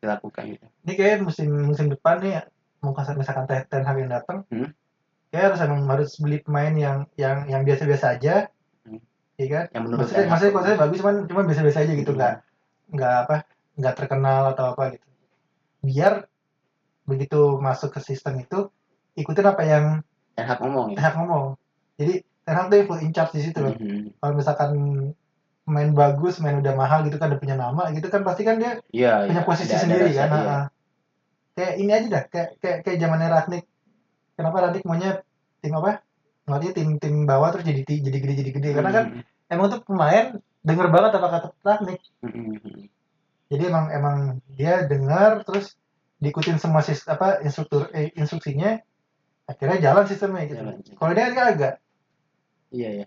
[0.00, 2.44] dilakukan gitu ini kayak musim musim depan nih
[2.80, 4.72] mau kasar misalkan Ten Hag yang datang Hmm.
[5.28, 8.59] kayak harus emang harus beli pemain yang yang yang biasa-biasa aja Hmm.
[9.40, 10.30] Iya kan yang menurut maksudnya Hag.
[10.30, 12.18] maksudnya maksudnya bagus cuman cuman biasa-biasa aja gitu Hmm.
[12.18, 12.34] nggak
[12.90, 13.36] nggak apa
[13.74, 15.06] nggak terkenal atau apa gitu
[15.80, 16.12] biar
[17.02, 18.68] begitu masuk ke sistem itu
[19.14, 19.84] ikutin apa yang
[20.32, 21.44] Ten Hag ngomong Ten ya Hag ngomong
[21.96, 24.20] jadi Ten Hag tuh yang full in charge di situ loh Mhm.
[24.20, 24.70] kalau misalkan
[25.64, 28.82] main bagus main udah mahal gitu kan udah punya nama gitu kan pasti kan dia
[28.90, 29.46] iya punya iya.
[29.46, 30.36] posisi Ada- ada sendiri rasa, kan iya.
[30.36, 30.60] ha-ha.
[31.52, 33.64] kayak ini aja dah kayak kayak kayak zamannya Ragnik
[34.34, 35.10] kenapa Ragnik maunya
[35.58, 36.02] tim apa
[36.42, 39.22] ngelatih tim tim bawah terus jadi jadi gede jadi gede karena kan Mhm.
[39.50, 41.48] Emang tuh pemain denger banget apa kata
[42.22, 42.86] Mhm.
[43.50, 44.16] jadi emang emang
[44.54, 45.74] dia dengar terus
[46.20, 48.78] diikutin semua sis, apa instruktur eh, instruksinya
[49.48, 50.76] akhirnya jalan sistemnya gitu Jalan.
[50.94, 51.74] kalau dia kan agak
[52.70, 53.06] iya ya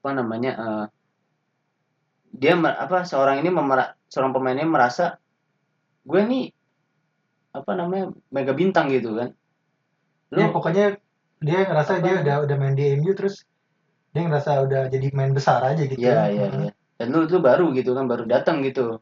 [0.00, 0.86] apa namanya eh,
[2.32, 5.20] dia apa seorang ini memera- seorang pemain ini merasa
[6.08, 6.46] gue nih
[7.52, 9.36] apa namanya mega bintang gitu kan
[10.32, 10.96] lu ya pokoknya
[11.42, 12.02] dia ngerasa Apa?
[12.02, 13.44] dia udah udah main di MU terus
[14.12, 15.96] dia ngerasa udah jadi main besar aja gitu.
[15.96, 16.70] Iya iya iya.
[17.00, 19.00] Dan lu lu baru gitu kan baru datang gitu.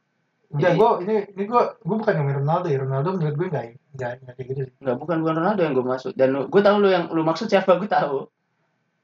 [0.50, 2.78] Enggak, Jadi- gue ini ini gue gue bukan ngomongin Ronaldo ya.
[2.82, 3.64] Ronaldo menurut gue nggak
[3.98, 4.74] nggak nggak kayak gitu sih.
[4.82, 6.12] Nggak bukan bukan Ronaldo yang gue maksud.
[6.18, 8.26] Dan gue tahu lu yang lu maksud siapa gue tahu.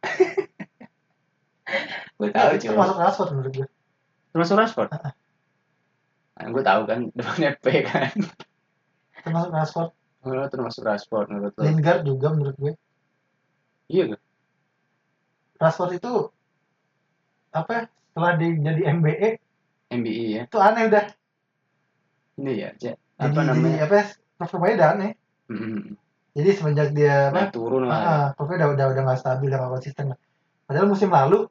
[2.16, 2.72] Gue tahu itu cuy.
[2.72, 3.68] Termasuk Rashford menurut gue
[4.32, 4.88] termasuk Rashford?
[6.36, 8.12] Nah, gue tahu kan depannya P kan.
[9.20, 9.90] Termasuk Rashford.
[10.24, 12.72] Oh, termasuk Rashford menurut lo Lingard juga menurut gue
[13.86, 14.15] iya?
[15.56, 16.12] Rashford itu
[17.50, 19.28] apa ya, setelah dia jadi MBE
[19.88, 21.04] MBI ya itu aneh udah
[22.36, 22.94] ini ya Cek.
[23.16, 24.04] jadi apa jadi namanya apa ya,
[24.36, 25.12] performanya udah aneh
[25.48, 25.78] Mm-mm.
[26.36, 29.46] jadi semenjak dia nah apa turun ah, lah ah, performanya udah udah udah nggak stabil
[29.48, 30.18] udah nggak konsisten lah.
[30.64, 31.48] padahal musim lalu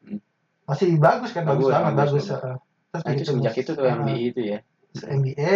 [0.00, 0.16] Hmm.
[0.64, 2.40] masih bagus kan bagus, Bagus, banget bagus, bagus, bagus.
[2.40, 2.56] ah.
[2.90, 4.58] terus nah itu semenjak itu tuh ah, MBI itu ya
[5.12, 5.54] MBE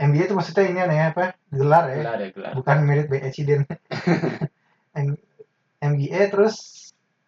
[0.00, 3.68] MBE itu maksudnya ini aneh apa gelar ya gelar ya gelar bukan merit by accident
[5.80, 6.54] MBA terus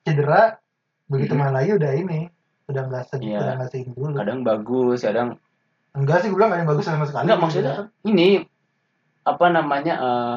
[0.04, 0.60] cedera
[1.08, 1.40] begitu Mhm.
[1.40, 2.20] main lagi udah ini
[2.68, 3.38] udah nggak se Iya.
[3.40, 4.12] udah nggak seini dulu.
[4.16, 5.28] Kadang bagus kadang
[5.92, 7.24] enggak sih gue bilang yang bagus sama sekali.
[7.28, 8.44] Enggak maksudnya ini
[9.22, 10.36] apa namanya eh,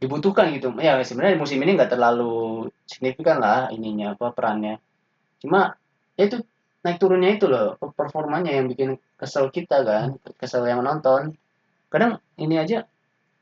[0.00, 0.72] dibutuhkan gitu.
[0.80, 4.76] Ya sebenarnya musim ini nggak terlalu signifikan lah ininya apa perannya.
[5.40, 5.76] Cuma
[6.16, 6.40] ya itu
[6.84, 11.32] naik turunnya itu loh performanya yang bikin kesel kita kan kesel yang menonton
[11.88, 12.84] kadang ini aja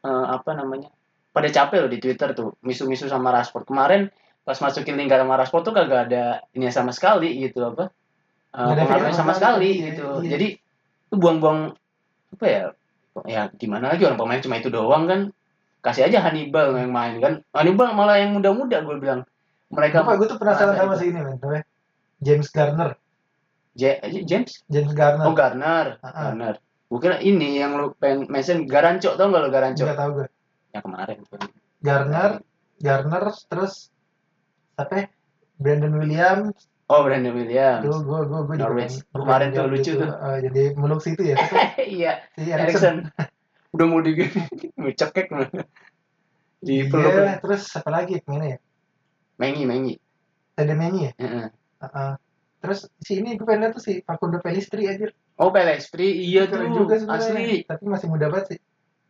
[0.06, 0.94] eh, apa namanya
[1.32, 3.64] pada capek loh di Twitter tuh misu-misu sama Rashford.
[3.64, 4.12] Kemarin
[4.44, 7.88] pas masukin Lingard sama Rashford tuh kagak ada ini sama sekali gitu apa
[8.52, 10.06] pengaruhnya feeling sama sekali sekali, gitu.
[10.20, 10.30] Iya.
[10.36, 10.46] jadi
[11.08, 11.72] itu buang-buang
[12.36, 12.64] apa ya
[13.24, 15.20] ya gimana lagi orang pemain cuma itu doang kan.
[15.82, 17.42] Kasih aja Hannibal yang main kan.
[17.50, 19.26] Hannibal malah yang muda-muda gue bilang.
[19.74, 21.66] Mereka gue tuh penasaran sama si ini men namanya
[22.22, 22.94] James Garner.
[23.74, 24.62] J- James?
[24.70, 25.26] James Garner.
[25.26, 25.98] Oh Garner.
[25.98, 26.22] Ah, ah.
[26.30, 26.54] Garner.
[26.86, 30.28] Gue kira ini yang lu pengen mention Garanco tau gak lo Garanco nggak tahu gue
[30.72, 31.18] yang kemarin.
[31.84, 32.40] Garner
[32.82, 33.92] Garner terus
[34.74, 35.06] apa ya?
[35.60, 36.56] Brandon Williams.
[36.90, 37.84] Oh Brandon Williams.
[37.86, 38.96] Tuh gue gue gue Norwich.
[39.12, 40.10] Kemarin tuh lucu tuh.
[40.42, 41.36] jadi meluk situ ya?
[41.78, 43.30] Iya si Erikson Erikson
[43.76, 44.12] udah mau di
[44.80, 45.32] mau cekek
[46.62, 47.12] di peluk.
[47.12, 48.58] iya terus apa lagi pemainnya ya?
[49.40, 49.94] Mengi Mengi.
[50.56, 51.12] Tede Mengi ya?
[51.20, 51.46] Heeh.
[51.82, 52.12] Heeh.
[52.62, 55.10] terus si ini gue pengen tuh si Facundo Pelistri aja
[55.42, 56.62] oh Pelestri iya tuh.
[56.62, 57.34] Keren juga sebenarnya.
[57.34, 57.56] asli.
[57.66, 58.58] Tapi masih muda banget sih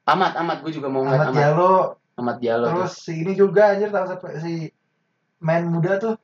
[0.03, 1.38] amat amat gue juga mau ngeliat Ahmad amat.
[1.38, 1.75] Diallo.
[2.19, 2.75] Amat Diallo tuh.
[2.85, 4.53] terus si ini juga anjir tahu siapa si
[5.38, 6.15] main muda tuh?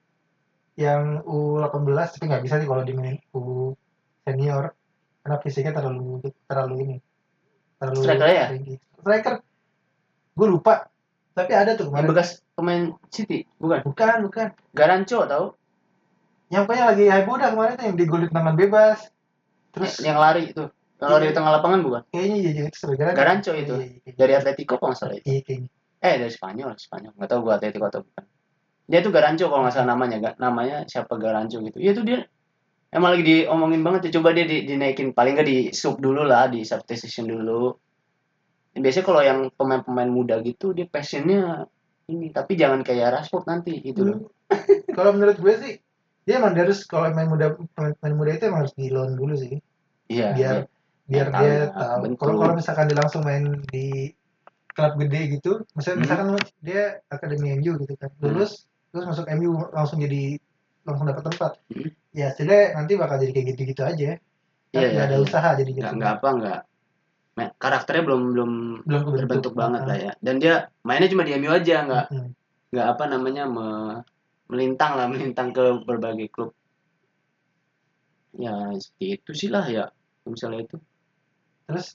[0.79, 3.75] Yang U18 tapi nggak bisa sih kalau dimainin U
[4.27, 4.75] senior.
[5.23, 6.97] Karena fisiknya terlalu terlalu ini.
[7.79, 8.47] Terlalu Striker ya?
[8.55, 8.75] tinggi.
[8.99, 9.35] striker.
[10.35, 10.91] Gue lupa.
[11.35, 12.83] Tapi ada tuh yang kemarin bekas pemain
[13.15, 13.87] City bukan?
[13.87, 14.47] Bukan bukan.
[14.75, 15.55] Garanco tau.
[16.51, 18.99] Yang pokoknya lagi heboh dah kemarin tuh yang digolin tangan bebas.
[19.71, 20.67] Terus yang lari itu
[20.99, 22.03] yang lari di tengah lapangan bukan?
[22.11, 23.75] Kayaknya iya iya, itu sebenarnya Garanco itu.
[23.79, 24.13] iya, iya, iya.
[24.19, 25.27] dari Atletico kalau nggak salah itu?
[25.31, 25.71] Iya kayaknya.
[26.03, 27.13] Eh dari Spanyol Spanyol.
[27.15, 28.25] Nggak tahu gue Atletico atau bukan.
[28.89, 31.79] Dia tuh Garanco kalau nggak salah namanya gak namanya siapa Garanco gitu.
[31.79, 32.21] Iya tuh dia.
[32.91, 35.15] Emang lagi diomongin banget tuh coba dia di, dinaikin.
[35.15, 37.79] Paling nggak di sub dulu lah di substitution dulu.
[38.75, 41.71] Biasanya kalau yang pemain-pemain muda gitu dia passionnya
[42.11, 42.35] ini.
[42.35, 44.19] Tapi jangan kayak Rashford nanti gitu loh.
[44.51, 44.83] Hmm.
[44.99, 45.75] kalau menurut gue sih
[46.27, 49.39] dia emang harus kalau main muda main, main muda itu emang harus di loan dulu
[49.39, 49.63] sih.
[50.09, 50.78] Iya biar iya.
[51.09, 52.21] Biar dia tahu bentuk.
[52.21, 54.13] kalau kalau misalkan dia langsung main di
[54.71, 56.05] klub gede gitu misalnya Hmm.
[56.05, 56.29] misalkan
[56.61, 60.37] dia akademi MU gitu kan lulus terus masuk MU langsung jadi
[60.85, 61.91] langsung dapat tempat Hmm.
[62.13, 64.11] ya setidaknya nanti bakal jadi kayak gitu-gitu aja
[64.69, 65.25] Iya, nggak iya, ada iya.
[65.25, 66.61] usaha jadi gitu nggak nggak apa nggak
[67.39, 69.89] Nah, karakternya belum belum belum terbentuk banget Ah.
[69.89, 72.31] lah ya dan dia mainnya cuma di MU aja nggak Mm-mm.
[72.69, 74.03] nggak apa namanya me-
[74.47, 76.51] melintang lah melintang ke berbagai klub
[78.35, 79.85] ya seperti itu sih lah ya
[80.27, 80.77] misalnya itu
[81.69, 81.95] terus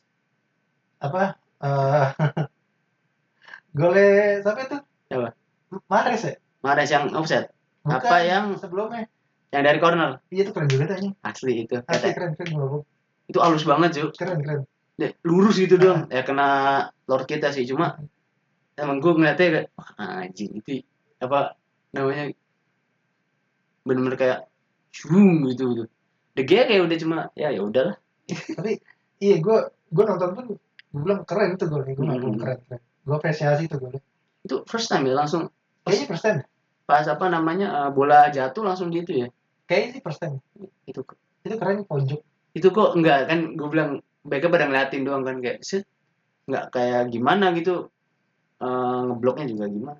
[0.99, 2.07] apa eh
[3.77, 4.07] gole
[4.39, 4.77] siapa itu?
[5.09, 5.29] Siapa?
[5.89, 6.33] Mahrez ya?
[6.61, 7.49] Mahrez yang offset.
[7.83, 9.09] Bukan, Apa yang- sebelumnya.
[9.49, 10.09] Yang dari corner?
[10.29, 11.13] Iya tuh keren juga anjing.
[11.21, 12.81] asli itu asli Kata- keren keren gua
[13.23, 14.61] itu halus banget cuy keren keren.
[14.93, 16.47] Dia lurus gitu dong ya kena
[17.05, 17.97] lord kita sih cuma
[18.73, 19.89] emang gue ngeliatnya kayak wah
[20.21, 20.81] anjing itu
[21.17, 21.57] apa
[21.91, 22.33] namanya?
[23.83, 24.39] Bener-bener kayak
[24.89, 25.83] shung gitu gitu.
[26.33, 27.97] De Gea kayak udah cuma ya ya udahlah.
[28.29, 28.81] Tapi
[29.19, 29.57] iya gue
[29.89, 30.45] gue nonton pun
[30.93, 32.17] gue bilang keren tuh golnya gue Hmm.
[32.21, 32.59] bilang keren.
[32.65, 34.01] Keren gue apresiasi tuh golnya
[34.41, 35.51] itu first time ya langsung
[35.83, 36.39] kayaknya first time.
[36.83, 39.27] pas apa namanya eh, bola jatuh langsung gitu ya?
[39.63, 40.35] Kayaknya sih first time.
[40.83, 41.01] Itu
[41.43, 42.19] itu keren pojok
[42.53, 43.91] itu kok enggak kan gue bilang
[44.23, 45.83] mereka pada ngeliatin doang kan kayak set
[46.45, 47.87] nggak kayak gimana gitu
[48.63, 49.99] Eh, ngebloknya juga gimana?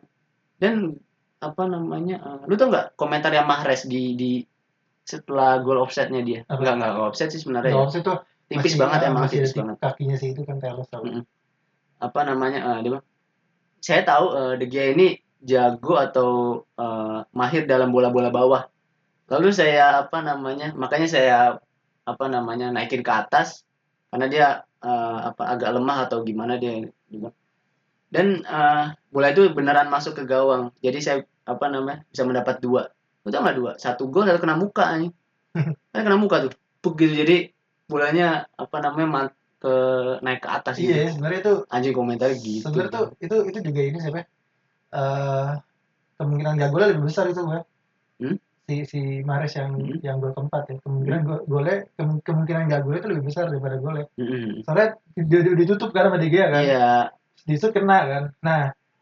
[0.56, 0.95] Dan
[1.43, 4.32] apa namanya eh, lu tau nggak komentar yang Mahrez di di
[5.04, 6.47] setelah gol offsetnya dia?
[6.47, 6.63] Apa?
[6.63, 7.78] nggak nggak offset sih sebenarnya ya.
[7.84, 8.13] Dogs itu
[8.54, 9.76] tipis masih- banget ah, emang masih tipis banget.
[9.82, 10.82] kakinya sih itu kan tahu.
[11.06, 11.24] Mm-mm.
[12.04, 13.00] apa namanya eh, dia
[13.84, 15.08] saya tahu eh, De Gea ini
[15.44, 16.30] jago atau
[16.78, 18.63] eh, mahir dalam bola-bola bawah.
[19.32, 21.38] Lalu saya apa namanya makanya saya
[22.04, 23.63] apa namanya naikin ke atas
[24.12, 24.48] karena dia
[24.84, 27.36] eh, apa agak lemah atau gimana dia bilang.
[28.13, 30.70] dan eh, bola itu beneran masuk ke gawang.
[30.86, 32.88] Jadi saya apa namanya bisa mendapat dua.
[33.24, 33.72] Lu tau nggak dua?
[33.80, 35.12] Satu gol satu kena muka nih
[35.94, 37.16] kan kena muka tuh Puk gitu.
[37.16, 37.53] Jadi
[37.86, 39.76] bolanya apa namanya ma- ke
[40.19, 43.82] naik ke atas gitu Iya, sebenarnya itu anjing komentar gitu sebenarnya tuh itu itu juga
[43.82, 44.17] ini siapa?
[44.19, 44.26] ya?
[44.91, 45.50] Eh
[46.19, 47.60] kemungkinan gak golnya lebih besar itu gue.
[48.19, 48.36] Hmm?
[48.63, 50.00] Si si Mares yang Hmm.
[50.00, 50.76] yang gol keempat ya.
[50.84, 54.06] Kemungkinan go- golnya kem- kemungkinan gak golnya itu lebih besar daripada golnya.
[54.19, 54.63] Mm-mm.
[54.63, 56.63] Soalnya dia, ditutup kan sama Gea kan.
[56.63, 56.88] iya
[57.43, 58.24] Di shoot kena kan.
[58.39, 58.62] Nah,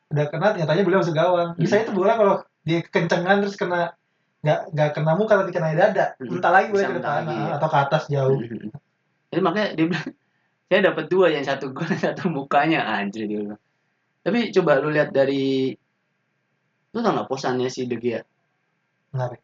[0.10, 1.50] udah kena ternyata boleh masuk gawang.
[1.58, 1.84] Bisa Hmm.
[1.86, 3.98] itu bola kalau dia kencengan terus kena
[4.42, 6.18] nggak nggak kena muka tapi kena dada.
[6.18, 6.38] Hmm.
[6.38, 7.46] Entah lagi boleh ke ah, iya.
[7.62, 8.40] atau ke atas jauh.
[9.32, 10.10] Jadi makanya dia bilang
[10.72, 13.62] saya dapat dua yang satu gol satu mukanya anjir dia bilang
[14.24, 15.76] tapi coba lu lihat dari
[16.96, 18.24] lu tau nggak posannya si De Gea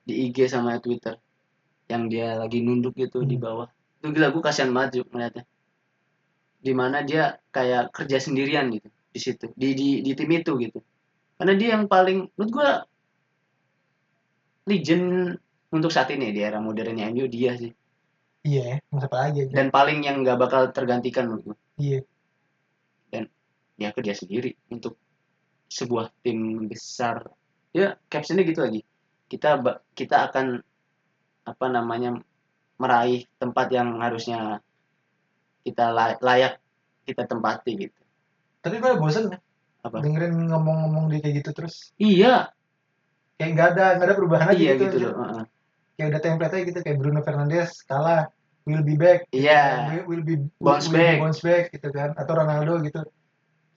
[0.07, 1.19] di IG sama Twitter
[1.91, 3.43] yang dia lagi nunduk gitu di Hmm.
[3.43, 3.67] bawah
[3.99, 5.43] itu gila gue kasihan banget Juk, ngeliatnya
[6.63, 10.79] di mana dia kayak kerja sendirian gitu di situ di di di tim itu gitu
[11.35, 12.69] karena dia yang paling menurut gue
[14.67, 15.39] legend
[15.71, 17.71] untuk saat ini di era modernnya MU dia sih
[18.47, 19.51] Iya, ya, masa apa lagi aja.
[19.51, 21.99] dan paling yang nggak bakal tergantikan menurut gue Iya.
[23.77, 24.97] dia kerja sendiri untuk
[25.69, 27.29] sebuah tim besar
[27.69, 28.81] ya captionnya gitu lagi
[29.29, 29.61] kita
[29.93, 30.65] kita akan
[31.45, 32.17] apa namanya
[32.81, 34.65] meraih tempat yang harusnya
[35.61, 36.57] kita la- layak
[37.05, 37.99] kita tempati gitu
[38.65, 39.37] Tapi gue bosen ya.
[39.85, 40.01] Apa?
[40.01, 41.93] Dengerin ngomong-ngomong dia kayak gitu terus.
[42.01, 42.49] iya
[43.37, 44.85] Kayak nggak ada nggak ada perubahan aja iya gitu.
[44.91, 45.45] gitu loh.
[45.93, 48.29] Kayak udah template aja gitu kayak Bruno Fernandes kalah
[48.65, 49.25] will be back.
[49.29, 49.61] gitu Iya.
[49.63, 49.87] kan.
[49.93, 51.17] Will, will be Bounce will be back.
[51.21, 52.09] bounce back gitu kan.
[52.13, 53.01] Atau Ronaldo gitu.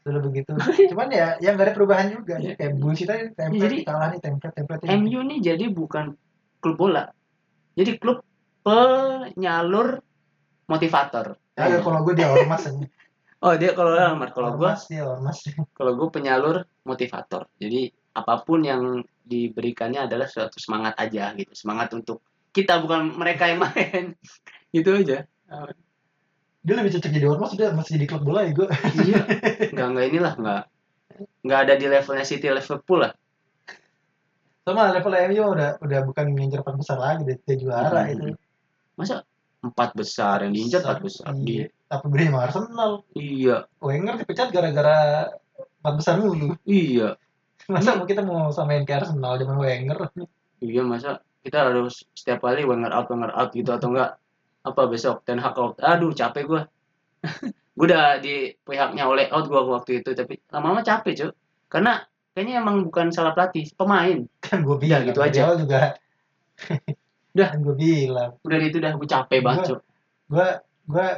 [0.01, 0.53] Selalu begitu.
[0.91, 2.41] Cuman ya yang nggak ada perubahan juga.
[2.41, 2.57] Iya.
[2.57, 4.83] Kayak bullshit aja template Jadi- kalah nih template template.
[4.89, 6.17] MU nih jadi bukan
[6.61, 7.09] klub bola
[7.73, 8.21] jadi klub
[8.61, 10.05] penyalur
[10.67, 12.85] motivator Kagak kalau gue dia ormas aja.
[13.41, 13.97] oh dia kalau
[14.31, 15.41] kalau gua Ormas dia ormas.
[15.73, 18.83] kalau gue penyalur motivator jadi apa pun yang
[19.23, 22.19] diberikannya adalah suatu semangat aja gitu semangat untuk
[22.51, 24.19] kita bukan mereka yang main
[24.75, 25.27] gitu aja
[26.61, 28.69] Dia lebih cocok jadi ormas udah masih jadi klub bola ya gue.
[29.01, 29.23] iya
[29.73, 30.63] nggak nggak inilah nggak
[31.41, 33.13] nggak ada di levelnya City Liverpool lah
[34.61, 38.13] Sama level MU udah udah bukan ngincer empat besar lagi dia, dia juara Hmm.
[38.13, 38.27] itu.
[38.93, 39.25] masa
[39.61, 41.41] empat besar yang diinjak empat besar Iya.
[41.41, 41.57] di
[41.89, 42.93] Apa beri sama Arsenal?
[43.17, 44.99] iya Wenger dipecat gara-gara
[45.81, 46.55] empat besar mulu.
[46.69, 47.17] iya
[47.73, 49.99] Masa mau kita mau samain ke Arsenal zaman Wenger?
[50.61, 54.21] iya masa kita harus setiap kali Wenger out Wenger out gitu atau enggak
[54.61, 56.63] apa besok Ten Hag out aduh capek gue
[57.81, 61.31] gue udah di pihaknya oleh out gue waktu itu tapi lama-lama capek cuy
[61.73, 62.05] karena
[62.37, 65.09] kayaknya emang bukan salah pelatih pemain Kan gue bilang.
[65.09, 65.57] gitu aja.
[65.57, 65.97] juga.
[67.33, 67.49] Udah.
[67.57, 68.31] Kan gue bilang.
[68.45, 69.81] udah itu dah gue capek banget cuy
[70.29, 70.49] Gue
[70.91, 71.09] gue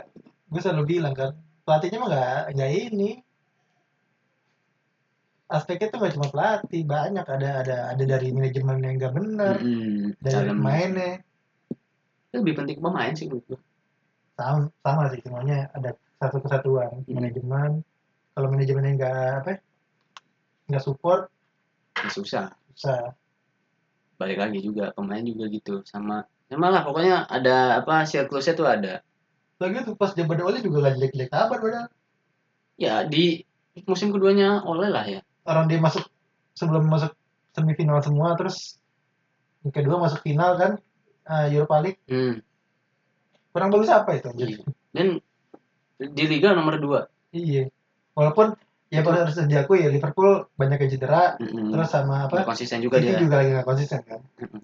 [0.55, 1.35] gue selalu bilang kan
[1.66, 3.11] pelatihnya mah nggak nggak ini.
[5.52, 7.26] Aspeknya tuh nggak cuma pelatih, banyak.
[7.28, 10.16] Ada ada ada dari manajemen yang nggak benar, Mm-mm.
[10.24, 11.12] dari pemainnya.
[12.32, 13.60] Itu lebih penting pemain sih menurut gue
[14.32, 15.68] sama sama sih semuanya.
[15.76, 17.12] Ada satu kesatuan Hmm.
[17.20, 17.70] manajemen.
[18.32, 19.58] Kalau manajemennya nggak apa ya,
[20.72, 21.28] nggak support
[21.92, 22.46] Ya, susah.
[22.72, 23.12] bisa
[24.16, 25.84] balik lagi juga pemain juga gitu.
[25.84, 29.04] Sama sama lah pokoknya ada apa siklusnya tuh ada.
[29.60, 31.88] Lagi tuh pas jabat oli juga gak jelek-jelek kabar padahal.
[32.80, 33.44] Ya di
[33.84, 36.05] musim keduanya oleh lah ya orang dia masuk
[36.55, 37.12] sebelum masuk
[37.53, 38.78] semifinal semua terus
[39.62, 40.72] yang kedua masuk final kan
[41.28, 42.43] eh, Europa League hmm.
[43.53, 44.49] kurang bagus apa itu anjir?
[44.49, 44.59] Iya.
[44.93, 45.09] dan
[46.03, 47.70] di liga nomor dua iya
[48.18, 48.57] walaupun
[48.93, 51.72] ya pada harus diakui ya Liverpool banyak yang cedera Mm-mm.
[51.72, 54.61] terus sama apa konsisten juga City dia juga lagi nggak konsisten kan Mm-mm.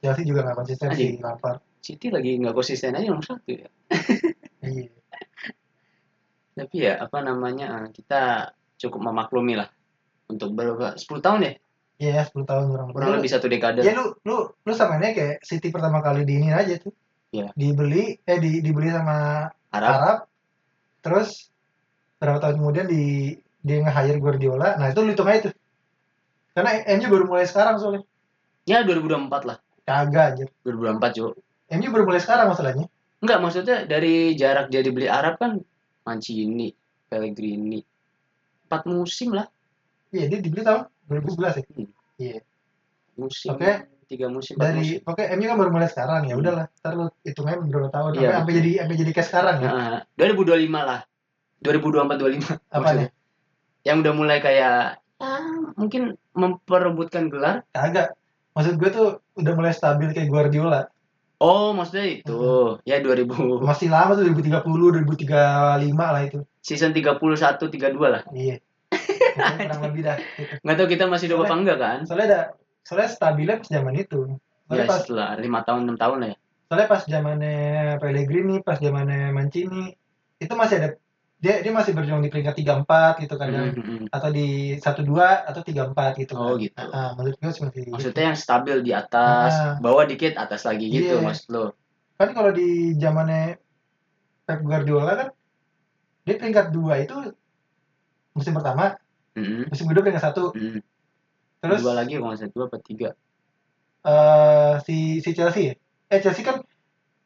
[0.00, 1.12] Chelsea juga nggak konsisten Anjing.
[1.16, 3.68] sih Lampard City lagi nggak konsisten aja nomor satu ya
[4.68, 4.92] iya
[6.52, 9.68] tapi ya apa namanya eh, kita cukup memaklumi lah
[10.30, 10.94] untuk berapa?
[10.94, 11.52] 10 tahun ya?
[12.00, 13.28] Iya 10 tahun kurang kurang lebih.
[13.28, 13.84] satu dekade.
[13.84, 16.94] Ya lu lu lu samainnya kayak City pertama kali di ini aja tuh.
[17.30, 17.54] Iya.
[17.54, 19.92] dibeli eh di, dibeli sama Arab.
[19.94, 20.18] Arab.
[21.04, 21.52] Terus
[22.18, 24.80] berapa tahun kemudian di dia nge-hire Guardiola.
[24.80, 25.54] Nah itu lu hitung aja tuh
[26.50, 28.02] karena MU baru mulai sekarang soalnya.
[28.66, 29.58] Ya 2024 lah.
[29.86, 31.32] Kagak aja 2024 cuy
[31.70, 32.86] MU baru mulai sekarang masalahnya.
[33.20, 35.60] Enggak maksudnya dari jarak dia dibeli Arab kan
[36.02, 36.74] Mancini
[37.06, 37.80] Pellegrini.
[38.66, 39.46] Empat musim lah
[40.10, 41.62] Iya, dia dibeli tahun 2011 ya.
[41.68, 41.88] Hmm.
[42.16, 42.38] Iya.
[43.12, 43.72] musim Oke.
[44.06, 44.98] tiga musim Dari musim.
[45.04, 46.42] oke MU kan baru mulai sekarang ya Hmm.
[46.42, 46.66] udahlah.
[46.74, 49.68] Ntar lu hitungnya berapa tahun Iya, sampai, sampai jadi sampai jadi kayak sekarang ya.
[49.68, 51.00] Nah, 2025 lah
[51.60, 53.08] 2024 25 Apa nih?
[53.82, 55.28] yang udah mulai kayak ya,
[55.74, 56.02] mungkin
[56.32, 58.16] memperebutkan gelar Kagak.
[58.50, 60.88] Maksud gue tuh udah mulai stabil kayak Guardiola.
[61.38, 62.36] oh maksudnya itu
[62.82, 65.32] ya 2000 Masih lama tuh 2030, 2035
[65.96, 66.40] lah itu.
[66.60, 67.16] season 31
[67.62, 68.60] 32 lah Iya.
[69.32, 70.16] Pokoknya kurang lebih dah.
[70.18, 70.52] Gitu.
[70.60, 72.40] nggak tahu kita masih hidup apa enggak kan Soalnya ada
[72.80, 74.20] soalnya stabilnya pas zaman itu.
[74.66, 76.38] Soalnya ya pas setelah lima tahun enam tahun lah ya
[76.70, 77.56] soalnya pas zamannya
[77.98, 79.90] Pellegrini, pas zamannya Mancini
[80.38, 80.88] itu masih ada
[81.40, 84.06] dia dia masih berjuang di peringkat 34 gitu kadang Hmm, hmm, hmm.
[84.12, 86.62] atau di 12 atau 34 gitu Oh, kan.
[86.62, 86.78] gitu.
[86.92, 89.74] Ah, menurut gue masih maksudnya yang stabil di atas Ah.
[89.80, 91.24] bawah dikit atas lagi gitu Iya.
[91.24, 91.74] maksud lo
[92.14, 93.56] kan kalau di zamannya
[94.44, 95.28] Pep Guardiola kan
[96.22, 97.16] dia peringkat 2 itu
[98.30, 98.94] musim pertama,
[99.36, 100.50] Hmm, musim kedua peringkat satu.
[100.52, 100.80] hmm.
[101.60, 103.08] Terus dua lagi kalau dua apa tiga
[104.02, 105.74] eh, si si Chelsea ya?
[106.10, 106.64] Eh Chelsea kan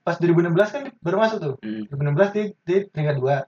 [0.05, 1.55] pas 2016 kan baru masuk tuh.
[1.65, 1.89] hmm.
[1.89, 3.41] 2016 dia, dia peringkat 2.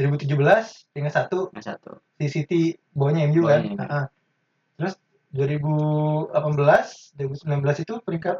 [0.00, 2.62] 2017 peringkat satu satu si City
[2.96, 3.60] bawahnya MU kan.
[3.76, 4.04] Ah, ah.
[4.80, 4.96] Terus
[5.36, 6.32] 2018,
[7.20, 8.36] 2019 itu peringkat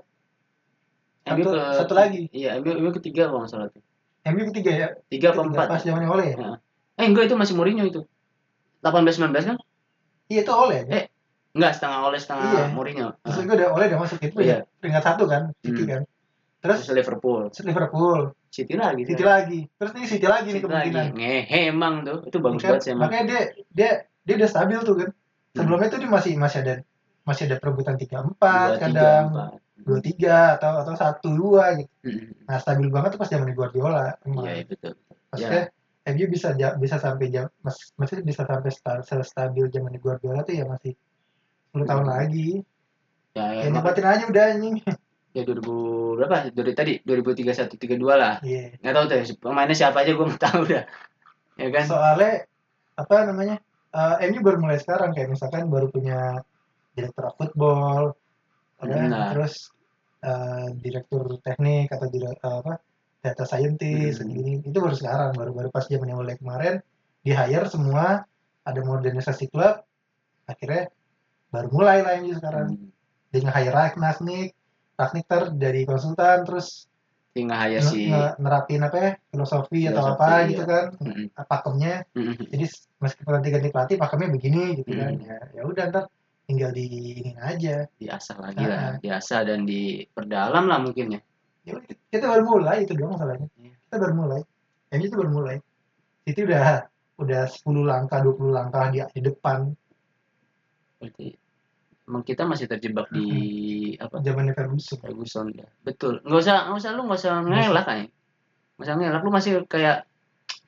[1.29, 2.23] MU satu, ke satu lagi.
[2.33, 3.85] iya MU, MU ketiga kalau nggak salah tuh
[4.33, 4.89] MU ketiga ya.
[5.13, 6.37] tiga apa Ketiga, empat Pas zamannya Ole ya.
[6.99, 8.01] eh enggak itu masih Mourinho itu
[8.83, 9.57] 18 19 kan
[10.27, 10.75] Iya itu Ole.
[10.75, 10.85] ya.
[10.89, 11.05] Eh,
[11.53, 12.65] enggak setengah oleh setengah Iya.
[12.71, 14.65] Mourinho Terus gue udah Ole udah masuk itu Iya.
[14.65, 14.79] ya.
[14.79, 15.91] Peringkat satu kan, City Hmm.
[15.91, 16.03] kan.
[16.59, 19.61] Terus terus Liverpool Liverpool, City lagi City lagi.
[19.69, 21.07] Terus nih City lagi nih City lagi kemungkinan.
[21.15, 23.91] ngehe emang tuh itu bagus Kan, banget sih emang Makanya dia dia
[24.23, 25.09] dia udah stabil tuh kan.
[25.11, 25.55] Hmm.
[25.55, 26.75] Sebelumnya tuh dia masih masih ada
[27.23, 29.51] masih ada perebutan 3 4 Dua, tiga, kadang empat.
[29.83, 31.93] 2 3 atau atau 1 2 gitu.
[32.03, 34.15] Hmm, Nah, stabil banget tuh pas zaman Guardiola.
[34.23, 34.93] Iya iya, betul
[35.29, 35.63] Maksudnya
[36.05, 40.67] MU bisa bisa sampai jam mas, maksudnya bisa sampai sta, stabil zaman Guardiola tuh ya
[40.67, 40.99] masih
[41.71, 42.15] 10 tahun Hmm.
[42.19, 42.49] lagi.
[43.33, 44.77] ya, Ya emang nikmatin aja udah anjing.
[45.33, 48.77] ya 2000 berapa dari tadi 2031 32 lah Iya.
[48.77, 50.85] nggak tahu tuh pemainnya siapa aja gue nggak tahu dah
[51.57, 52.33] ya kan Soalnya
[52.93, 53.57] apa namanya?
[53.93, 56.37] eh, MU baru mulai sekarang kayak misalkan baru punya
[56.93, 58.13] direktur football,
[58.77, 59.33] ada Benar.
[59.33, 59.73] terus
[60.21, 62.73] eh, direktur teknik atau dire- eh, apa
[63.23, 64.29] data scientist Hmm.
[64.29, 66.75] gini itu baru sekarang baru baru pas zamannya mulai kemarin
[67.23, 68.27] di hire semua
[68.63, 69.79] ada modernisasi klub
[70.45, 70.91] akhirnya
[71.49, 72.91] baru mulai lah MU sekarang Hmm.
[73.31, 74.49] dia nge-hire Ragnik
[74.93, 76.91] Ragnik ter dari konsultan terus
[77.33, 80.49] tinggal hire si nerapin apa ya filosofi, atau Filosofi, apa iya.
[80.53, 81.27] gitu kan Mm-mm.
[81.49, 82.35] pakemnya Mm-mm.
[82.51, 82.65] jadi
[82.99, 85.25] meskipun nanti ganti pelatih pakemnya begini gitu kan Hmm.
[85.25, 86.05] ya ya udah ntar
[86.43, 88.69] tinggal diinin aja diasah lagi Ah.
[88.69, 91.21] lah diasah dan diperdalam lah mungkin ya
[91.63, 91.79] ya
[92.11, 93.49] kita baru mulai itu doang masalahnya.
[93.59, 93.73] Iya.
[93.89, 94.41] kita baru mulai.
[94.93, 95.57] MU itu baru mulai.
[96.29, 96.87] Itu udah
[97.23, 99.71] udah 10 langkah 20 langkah di, di depan.
[100.99, 101.27] Berarti
[102.09, 103.27] emang kita masih terjebak di
[103.97, 104.21] apa?
[104.21, 104.99] Zamannya Ferguson.
[105.01, 105.67] Ferguson ya.
[105.87, 106.21] Betul.
[106.27, 108.09] Nggak usah nggak usah lu nggak usah ngelak kayak
[108.77, 109.21] nggak usah ngelak.
[109.23, 109.99] Lu masih kayak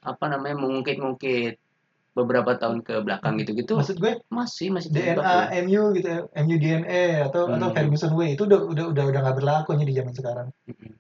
[0.04, 1.63] apa namanya mengungkit-ungkit
[2.14, 5.66] beberapa tahun ke belakang gitu-gitu maksud gue masih masih terjebak DNA.
[5.66, 7.74] MU gitu MU DNA atau atau Hmm.
[7.74, 10.94] Ferguson way itu udah udah udah udah nggak berlaku nih di zaman sekarang Mm-mm.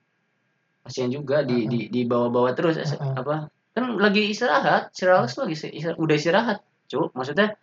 [0.82, 1.70] kasihan juga di Uh-uh.
[1.70, 3.14] di di bawah-bawah terus Uh-uh.
[3.14, 3.34] apa
[3.72, 6.58] kan lagi istirahat Sir Alex tuh lagi istirahat, udah istirahat
[6.90, 7.54] cuk maksudnya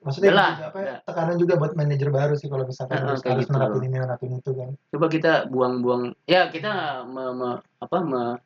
[0.00, 3.08] maksudnya Udah lah, juga apa ya, tekanan juga buat manajer baru sih kalau misalkan Uh-uh,
[3.12, 3.52] harus, harus gitu.
[3.58, 8.38] nerapin ini nerapin itu kan coba kita buang-buang ya kita me- me- apa me-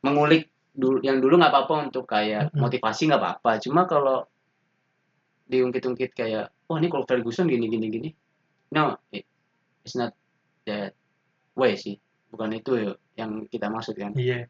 [0.00, 3.50] mengulik dulu yang dulu nggak apa-apa untuk kayak motivasi nggak apa-apa.
[3.58, 4.24] Cuma kalau
[5.46, 8.08] diungkit-ungkit kayak wah ini kalau Ferguson gini gini gini.
[8.70, 9.26] No it-
[9.82, 10.14] it's not
[10.64, 10.94] that
[11.54, 11.98] way sih.
[12.30, 14.14] Bukan itu yang kita maksud kan.
[14.14, 14.46] Iya.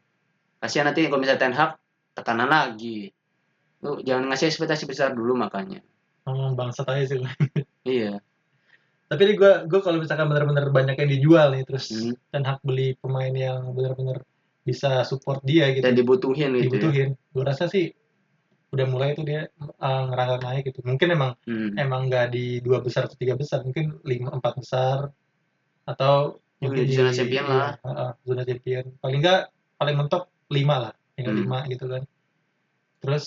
[0.61, 1.81] Kasihan nanti kalau misalnya Ten Hag
[2.13, 3.09] tekanan lagi.
[3.81, 5.81] Lu jangan ngasih ekspektasi besar dulu makanya.
[6.29, 7.17] Ngomong bangsat aja sih.
[7.81, 8.21] Iya.
[9.09, 12.13] Tapi ini gue gue kalau misalkan benar-benar banyak yang dijual nih terus Hmm.
[12.29, 14.21] dan hak beli pemain yang benar-benar
[14.61, 16.63] bisa support dia gitu dan dibutuhin gitu ya.
[16.69, 17.89] dibutuhin gue rasa sih
[18.71, 21.75] udah mulai tuh dia uh, ngerangkak naik gitu mungkin emang Hmm.
[21.75, 25.11] emang nggak di dua besar atau tiga besar mungkin lima empat besar
[25.83, 27.71] atau Ya, mungkin di zona champion iya, lah.
[27.81, 29.41] uh, uh, zona champion paling nggak
[29.75, 31.41] paling mentok lima lah tinggal Hmm.
[31.41, 32.03] lima gitu kan
[33.01, 33.25] terus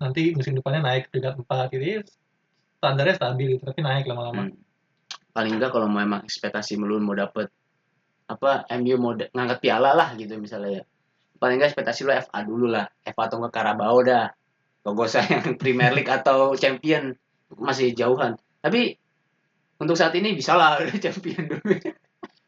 [0.00, 2.00] nanti musim depannya naik ke peringkat empat gitu ya,
[2.80, 4.56] standarnya stabil gitu tapi naik lama-lama Hmm.
[5.30, 7.52] paling enggak kalau mau emang ekspektasi melulu mau dapet
[8.30, 10.82] apa MU mau ngangkat piala lah gitu misalnya ya
[11.36, 14.30] paling enggak ekspektasi lo FA dulu lah FA atau enggak Carabao dah
[14.80, 17.10] Gak usah yang Premier League atau Champion
[17.58, 18.94] masih jauhan tapi
[19.76, 21.74] untuk saat ini bisa lah Champion dulu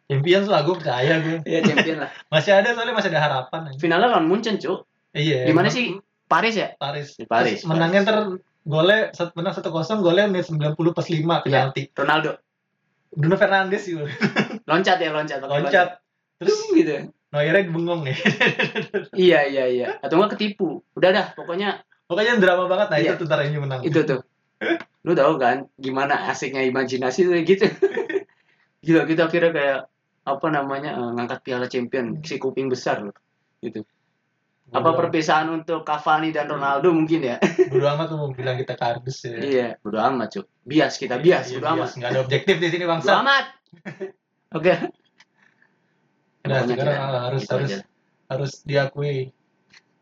[0.06, 1.38] Champions lah gue percaya gue.
[1.48, 3.72] ya champion lah Masih ada soalnya masih ada harapan.
[3.80, 5.44] finalnya lawan Munchen cuk Iya.
[5.44, 5.86] di mana emang sih
[6.24, 7.16] Paris ya Paris.
[7.20, 7.60] Di Paris.
[7.60, 8.16] Terus menangnya ntar
[8.64, 11.36] golnya menang 1-0 golnya menit 90 plus 5 Iya.
[11.44, 11.82] penalti.
[11.92, 12.30] Ronaldo
[13.12, 13.92] Bruno Fernandes sih.
[14.64, 15.88] Loncat ya loncat pakai Loncat.
[16.38, 16.58] Terus?
[16.58, 16.92] Terus gitu.
[17.28, 18.16] Neuernya bengong nih.
[19.24, 19.88] iya iya iya.
[19.98, 20.84] Atau enggak ketipu.
[20.92, 22.86] Udah dah pokoknya Pokoknya drama banget.
[22.88, 23.12] Nah Iya.
[23.14, 23.80] itu tuh MU menang.
[23.80, 24.20] itu tuh.
[25.06, 27.66] Lu tahu kan gimana asiknya imajinasi tuh gitu.
[28.84, 29.80] Gila kita akhirnya kayak
[30.22, 33.16] apa namanya eh, ngangkat piala champion si kuping besar loh.
[33.58, 33.80] Gitu.
[34.68, 37.36] Apa Bodo- perpisahan untuk Cavani dan Ronaldo mungkin ya?
[37.68, 39.36] Bodo amat tuh mau bilang kita kardus ya.
[39.36, 40.46] iya bodo amat cuk.
[40.62, 41.78] Bias kita bias Iya, bodo amat.
[41.78, 41.92] Bias.
[41.96, 43.12] Nggak ada objektif di sini bodo bangsa.
[43.20, 43.44] amat
[44.52, 44.74] oke
[46.42, 47.78] Nah, Pokoknya sekarang kita- harus gitu harus aja.
[48.26, 49.14] harus diakui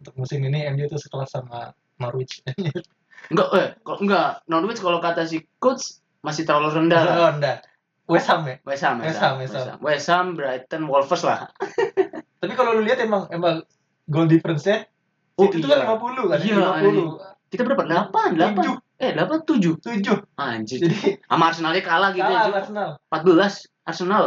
[0.00, 2.40] untuk musim ini MU tuh sekelas sama Norwich.
[3.30, 7.02] enggak eh kalau enggak Norwich kalau kata si coach masih terlalu rendah.
[7.04, 7.68] Oh, enggak.
[8.08, 8.56] West Ham ya.
[8.64, 9.78] West Ham, West Ham, West West Ham.
[9.78, 11.52] West Ham, Brighton, Wolves lah.
[12.40, 13.60] Tapi kalau lu lihat emang emang
[14.06, 14.88] goal difference-nya
[15.36, 15.84] Oh, itu iya.
[15.84, 17.48] kan 50 kan, Iya, 50.
[17.48, 17.84] Kita berapa?
[17.84, 18.56] 8, 8.
[18.56, 18.76] Tujuh.
[18.96, 19.76] Eh, 8 7.
[19.76, 20.24] 7.
[20.36, 20.78] Anjir.
[20.80, 22.56] Jadi Sama Arsenal aja kalah gitu kalah ya.
[22.56, 22.88] Arsenal.
[23.08, 24.24] 14 Arsenal.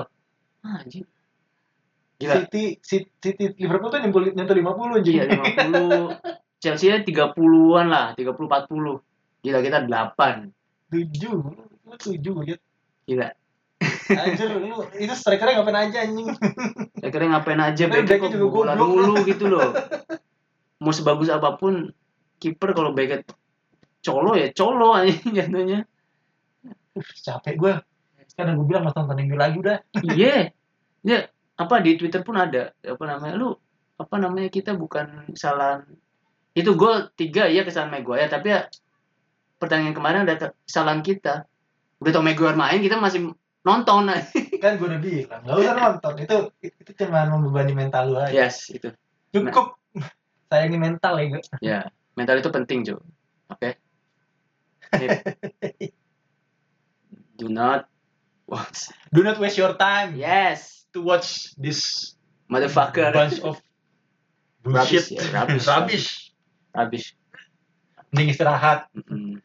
[0.63, 1.05] Anjir.
[2.23, 2.33] Gila.
[2.39, 5.15] City, City, City Liverpool tuh nyentuh nyentuh 50 anjing.
[5.19, 6.63] Iya 50.
[6.63, 9.43] Chelsea nya 30-an lah, 30 40.
[9.43, 10.47] Gila kita 8.
[10.87, 11.83] 7.
[11.83, 12.61] Lu 7 gue lihat.
[13.03, 13.27] Gila.
[14.13, 16.27] Anjir lu itu strikernya ngapain aja anjing.
[16.99, 18.95] Saya kira ngapain aja backnya kok juga bola goblok.
[18.95, 19.69] dulu gitu loh.
[20.79, 21.91] Mau sebagus apa pun
[22.39, 23.27] kiper kalau backnya
[24.03, 25.11] colo ya colo aja
[25.43, 25.83] jatuhnya.
[26.95, 27.73] Uh, capek gue.
[28.33, 29.77] Karena gue bilang nonton MU lagi udah.
[30.01, 30.49] Iya.
[31.03, 31.19] Ya,
[31.59, 32.73] apa di Twitter pun ada.
[32.81, 33.53] Apa namanya lu
[33.99, 35.85] apa namanya kita bukan kesalahan.
[36.57, 38.29] Itu gol tiga ya kesalahan Maguire.
[38.29, 38.65] Tapi ya
[39.61, 41.45] pertandingan kemarin ada kesalahan kita.
[42.01, 43.31] Udah tau Maguire main kita masih
[43.61, 44.09] nonton.
[44.63, 46.13] Kan gue udah bilang, enggak usah nonton.
[46.23, 48.33] Itu itu cuma membebani mental lu aja.
[48.33, 48.89] yes itu.
[49.33, 49.77] Cukup.
[50.49, 51.41] Sayangi mental ya, gue.
[51.65, 51.79] ya
[52.13, 53.01] mental itu penting Jo.
[53.49, 53.77] Oke?
[55.01, 55.93] Ini-
[57.33, 57.89] do not
[59.09, 62.13] Do not waste your time yes to watch this
[62.45, 63.57] motherfucker bunch of
[64.63, 65.19] Rubbish, bullshit.
[65.19, 65.65] ya, rubbish.
[65.67, 66.07] Rubbish.
[66.71, 67.03] habis
[68.13, 68.87] Mending istirahat.
[68.93, 69.41] Mm-mm.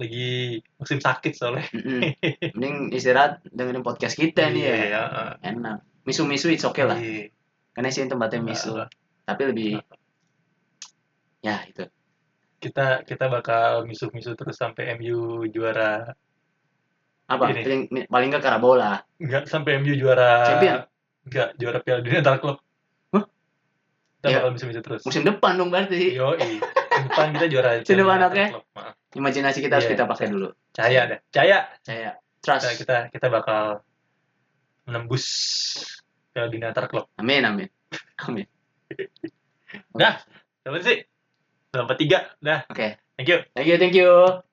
[0.00, 1.68] Lagi musim sakit soalnya.
[1.70, 2.00] Mm-mm.
[2.56, 5.02] mending istirahat dengerin podcast kita nih ya Iya,
[5.44, 7.28] enak misu-misu it's okay lah Iya.
[7.70, 8.72] karena sih tempatnya misu
[9.22, 9.84] tapi lebih
[11.40, 11.84] ya itu
[12.60, 16.12] Kita kita bakal misu-misu terus sampai MU juara.
[17.30, 17.62] Apa Ini.
[17.62, 20.42] paling, paling nggak Karabau lah Enggak sampai MU juara.
[20.44, 20.78] Champion?
[21.22, 22.58] Enggak, juara Piala Dunia antar klub.
[23.10, 23.24] Hah?
[24.18, 24.36] Kita Ya.
[24.36, 25.00] bakal misu-misu terus.
[25.02, 27.78] musim depan dong berarti Yo, depan kita juara.
[27.80, 28.44] Musim depan, oke.
[28.74, 28.92] Maaf.
[29.12, 29.92] imajinasi kita harus Iya.
[29.92, 31.18] kita pakai dulu Caya dah.
[31.30, 31.58] Caya.
[31.80, 33.82] Kita trust kita, kita bakal
[34.84, 35.24] menembus
[36.30, 37.06] Piala Dunia antar klub.
[37.14, 37.68] amin amin
[38.24, 38.46] amin
[39.92, 40.18] Dah,
[40.60, 40.98] sampai sih.
[41.70, 42.26] Sampai tiga.
[42.38, 42.66] Dah.
[42.66, 43.38] oke Thank you.
[43.52, 44.49] thank you thank you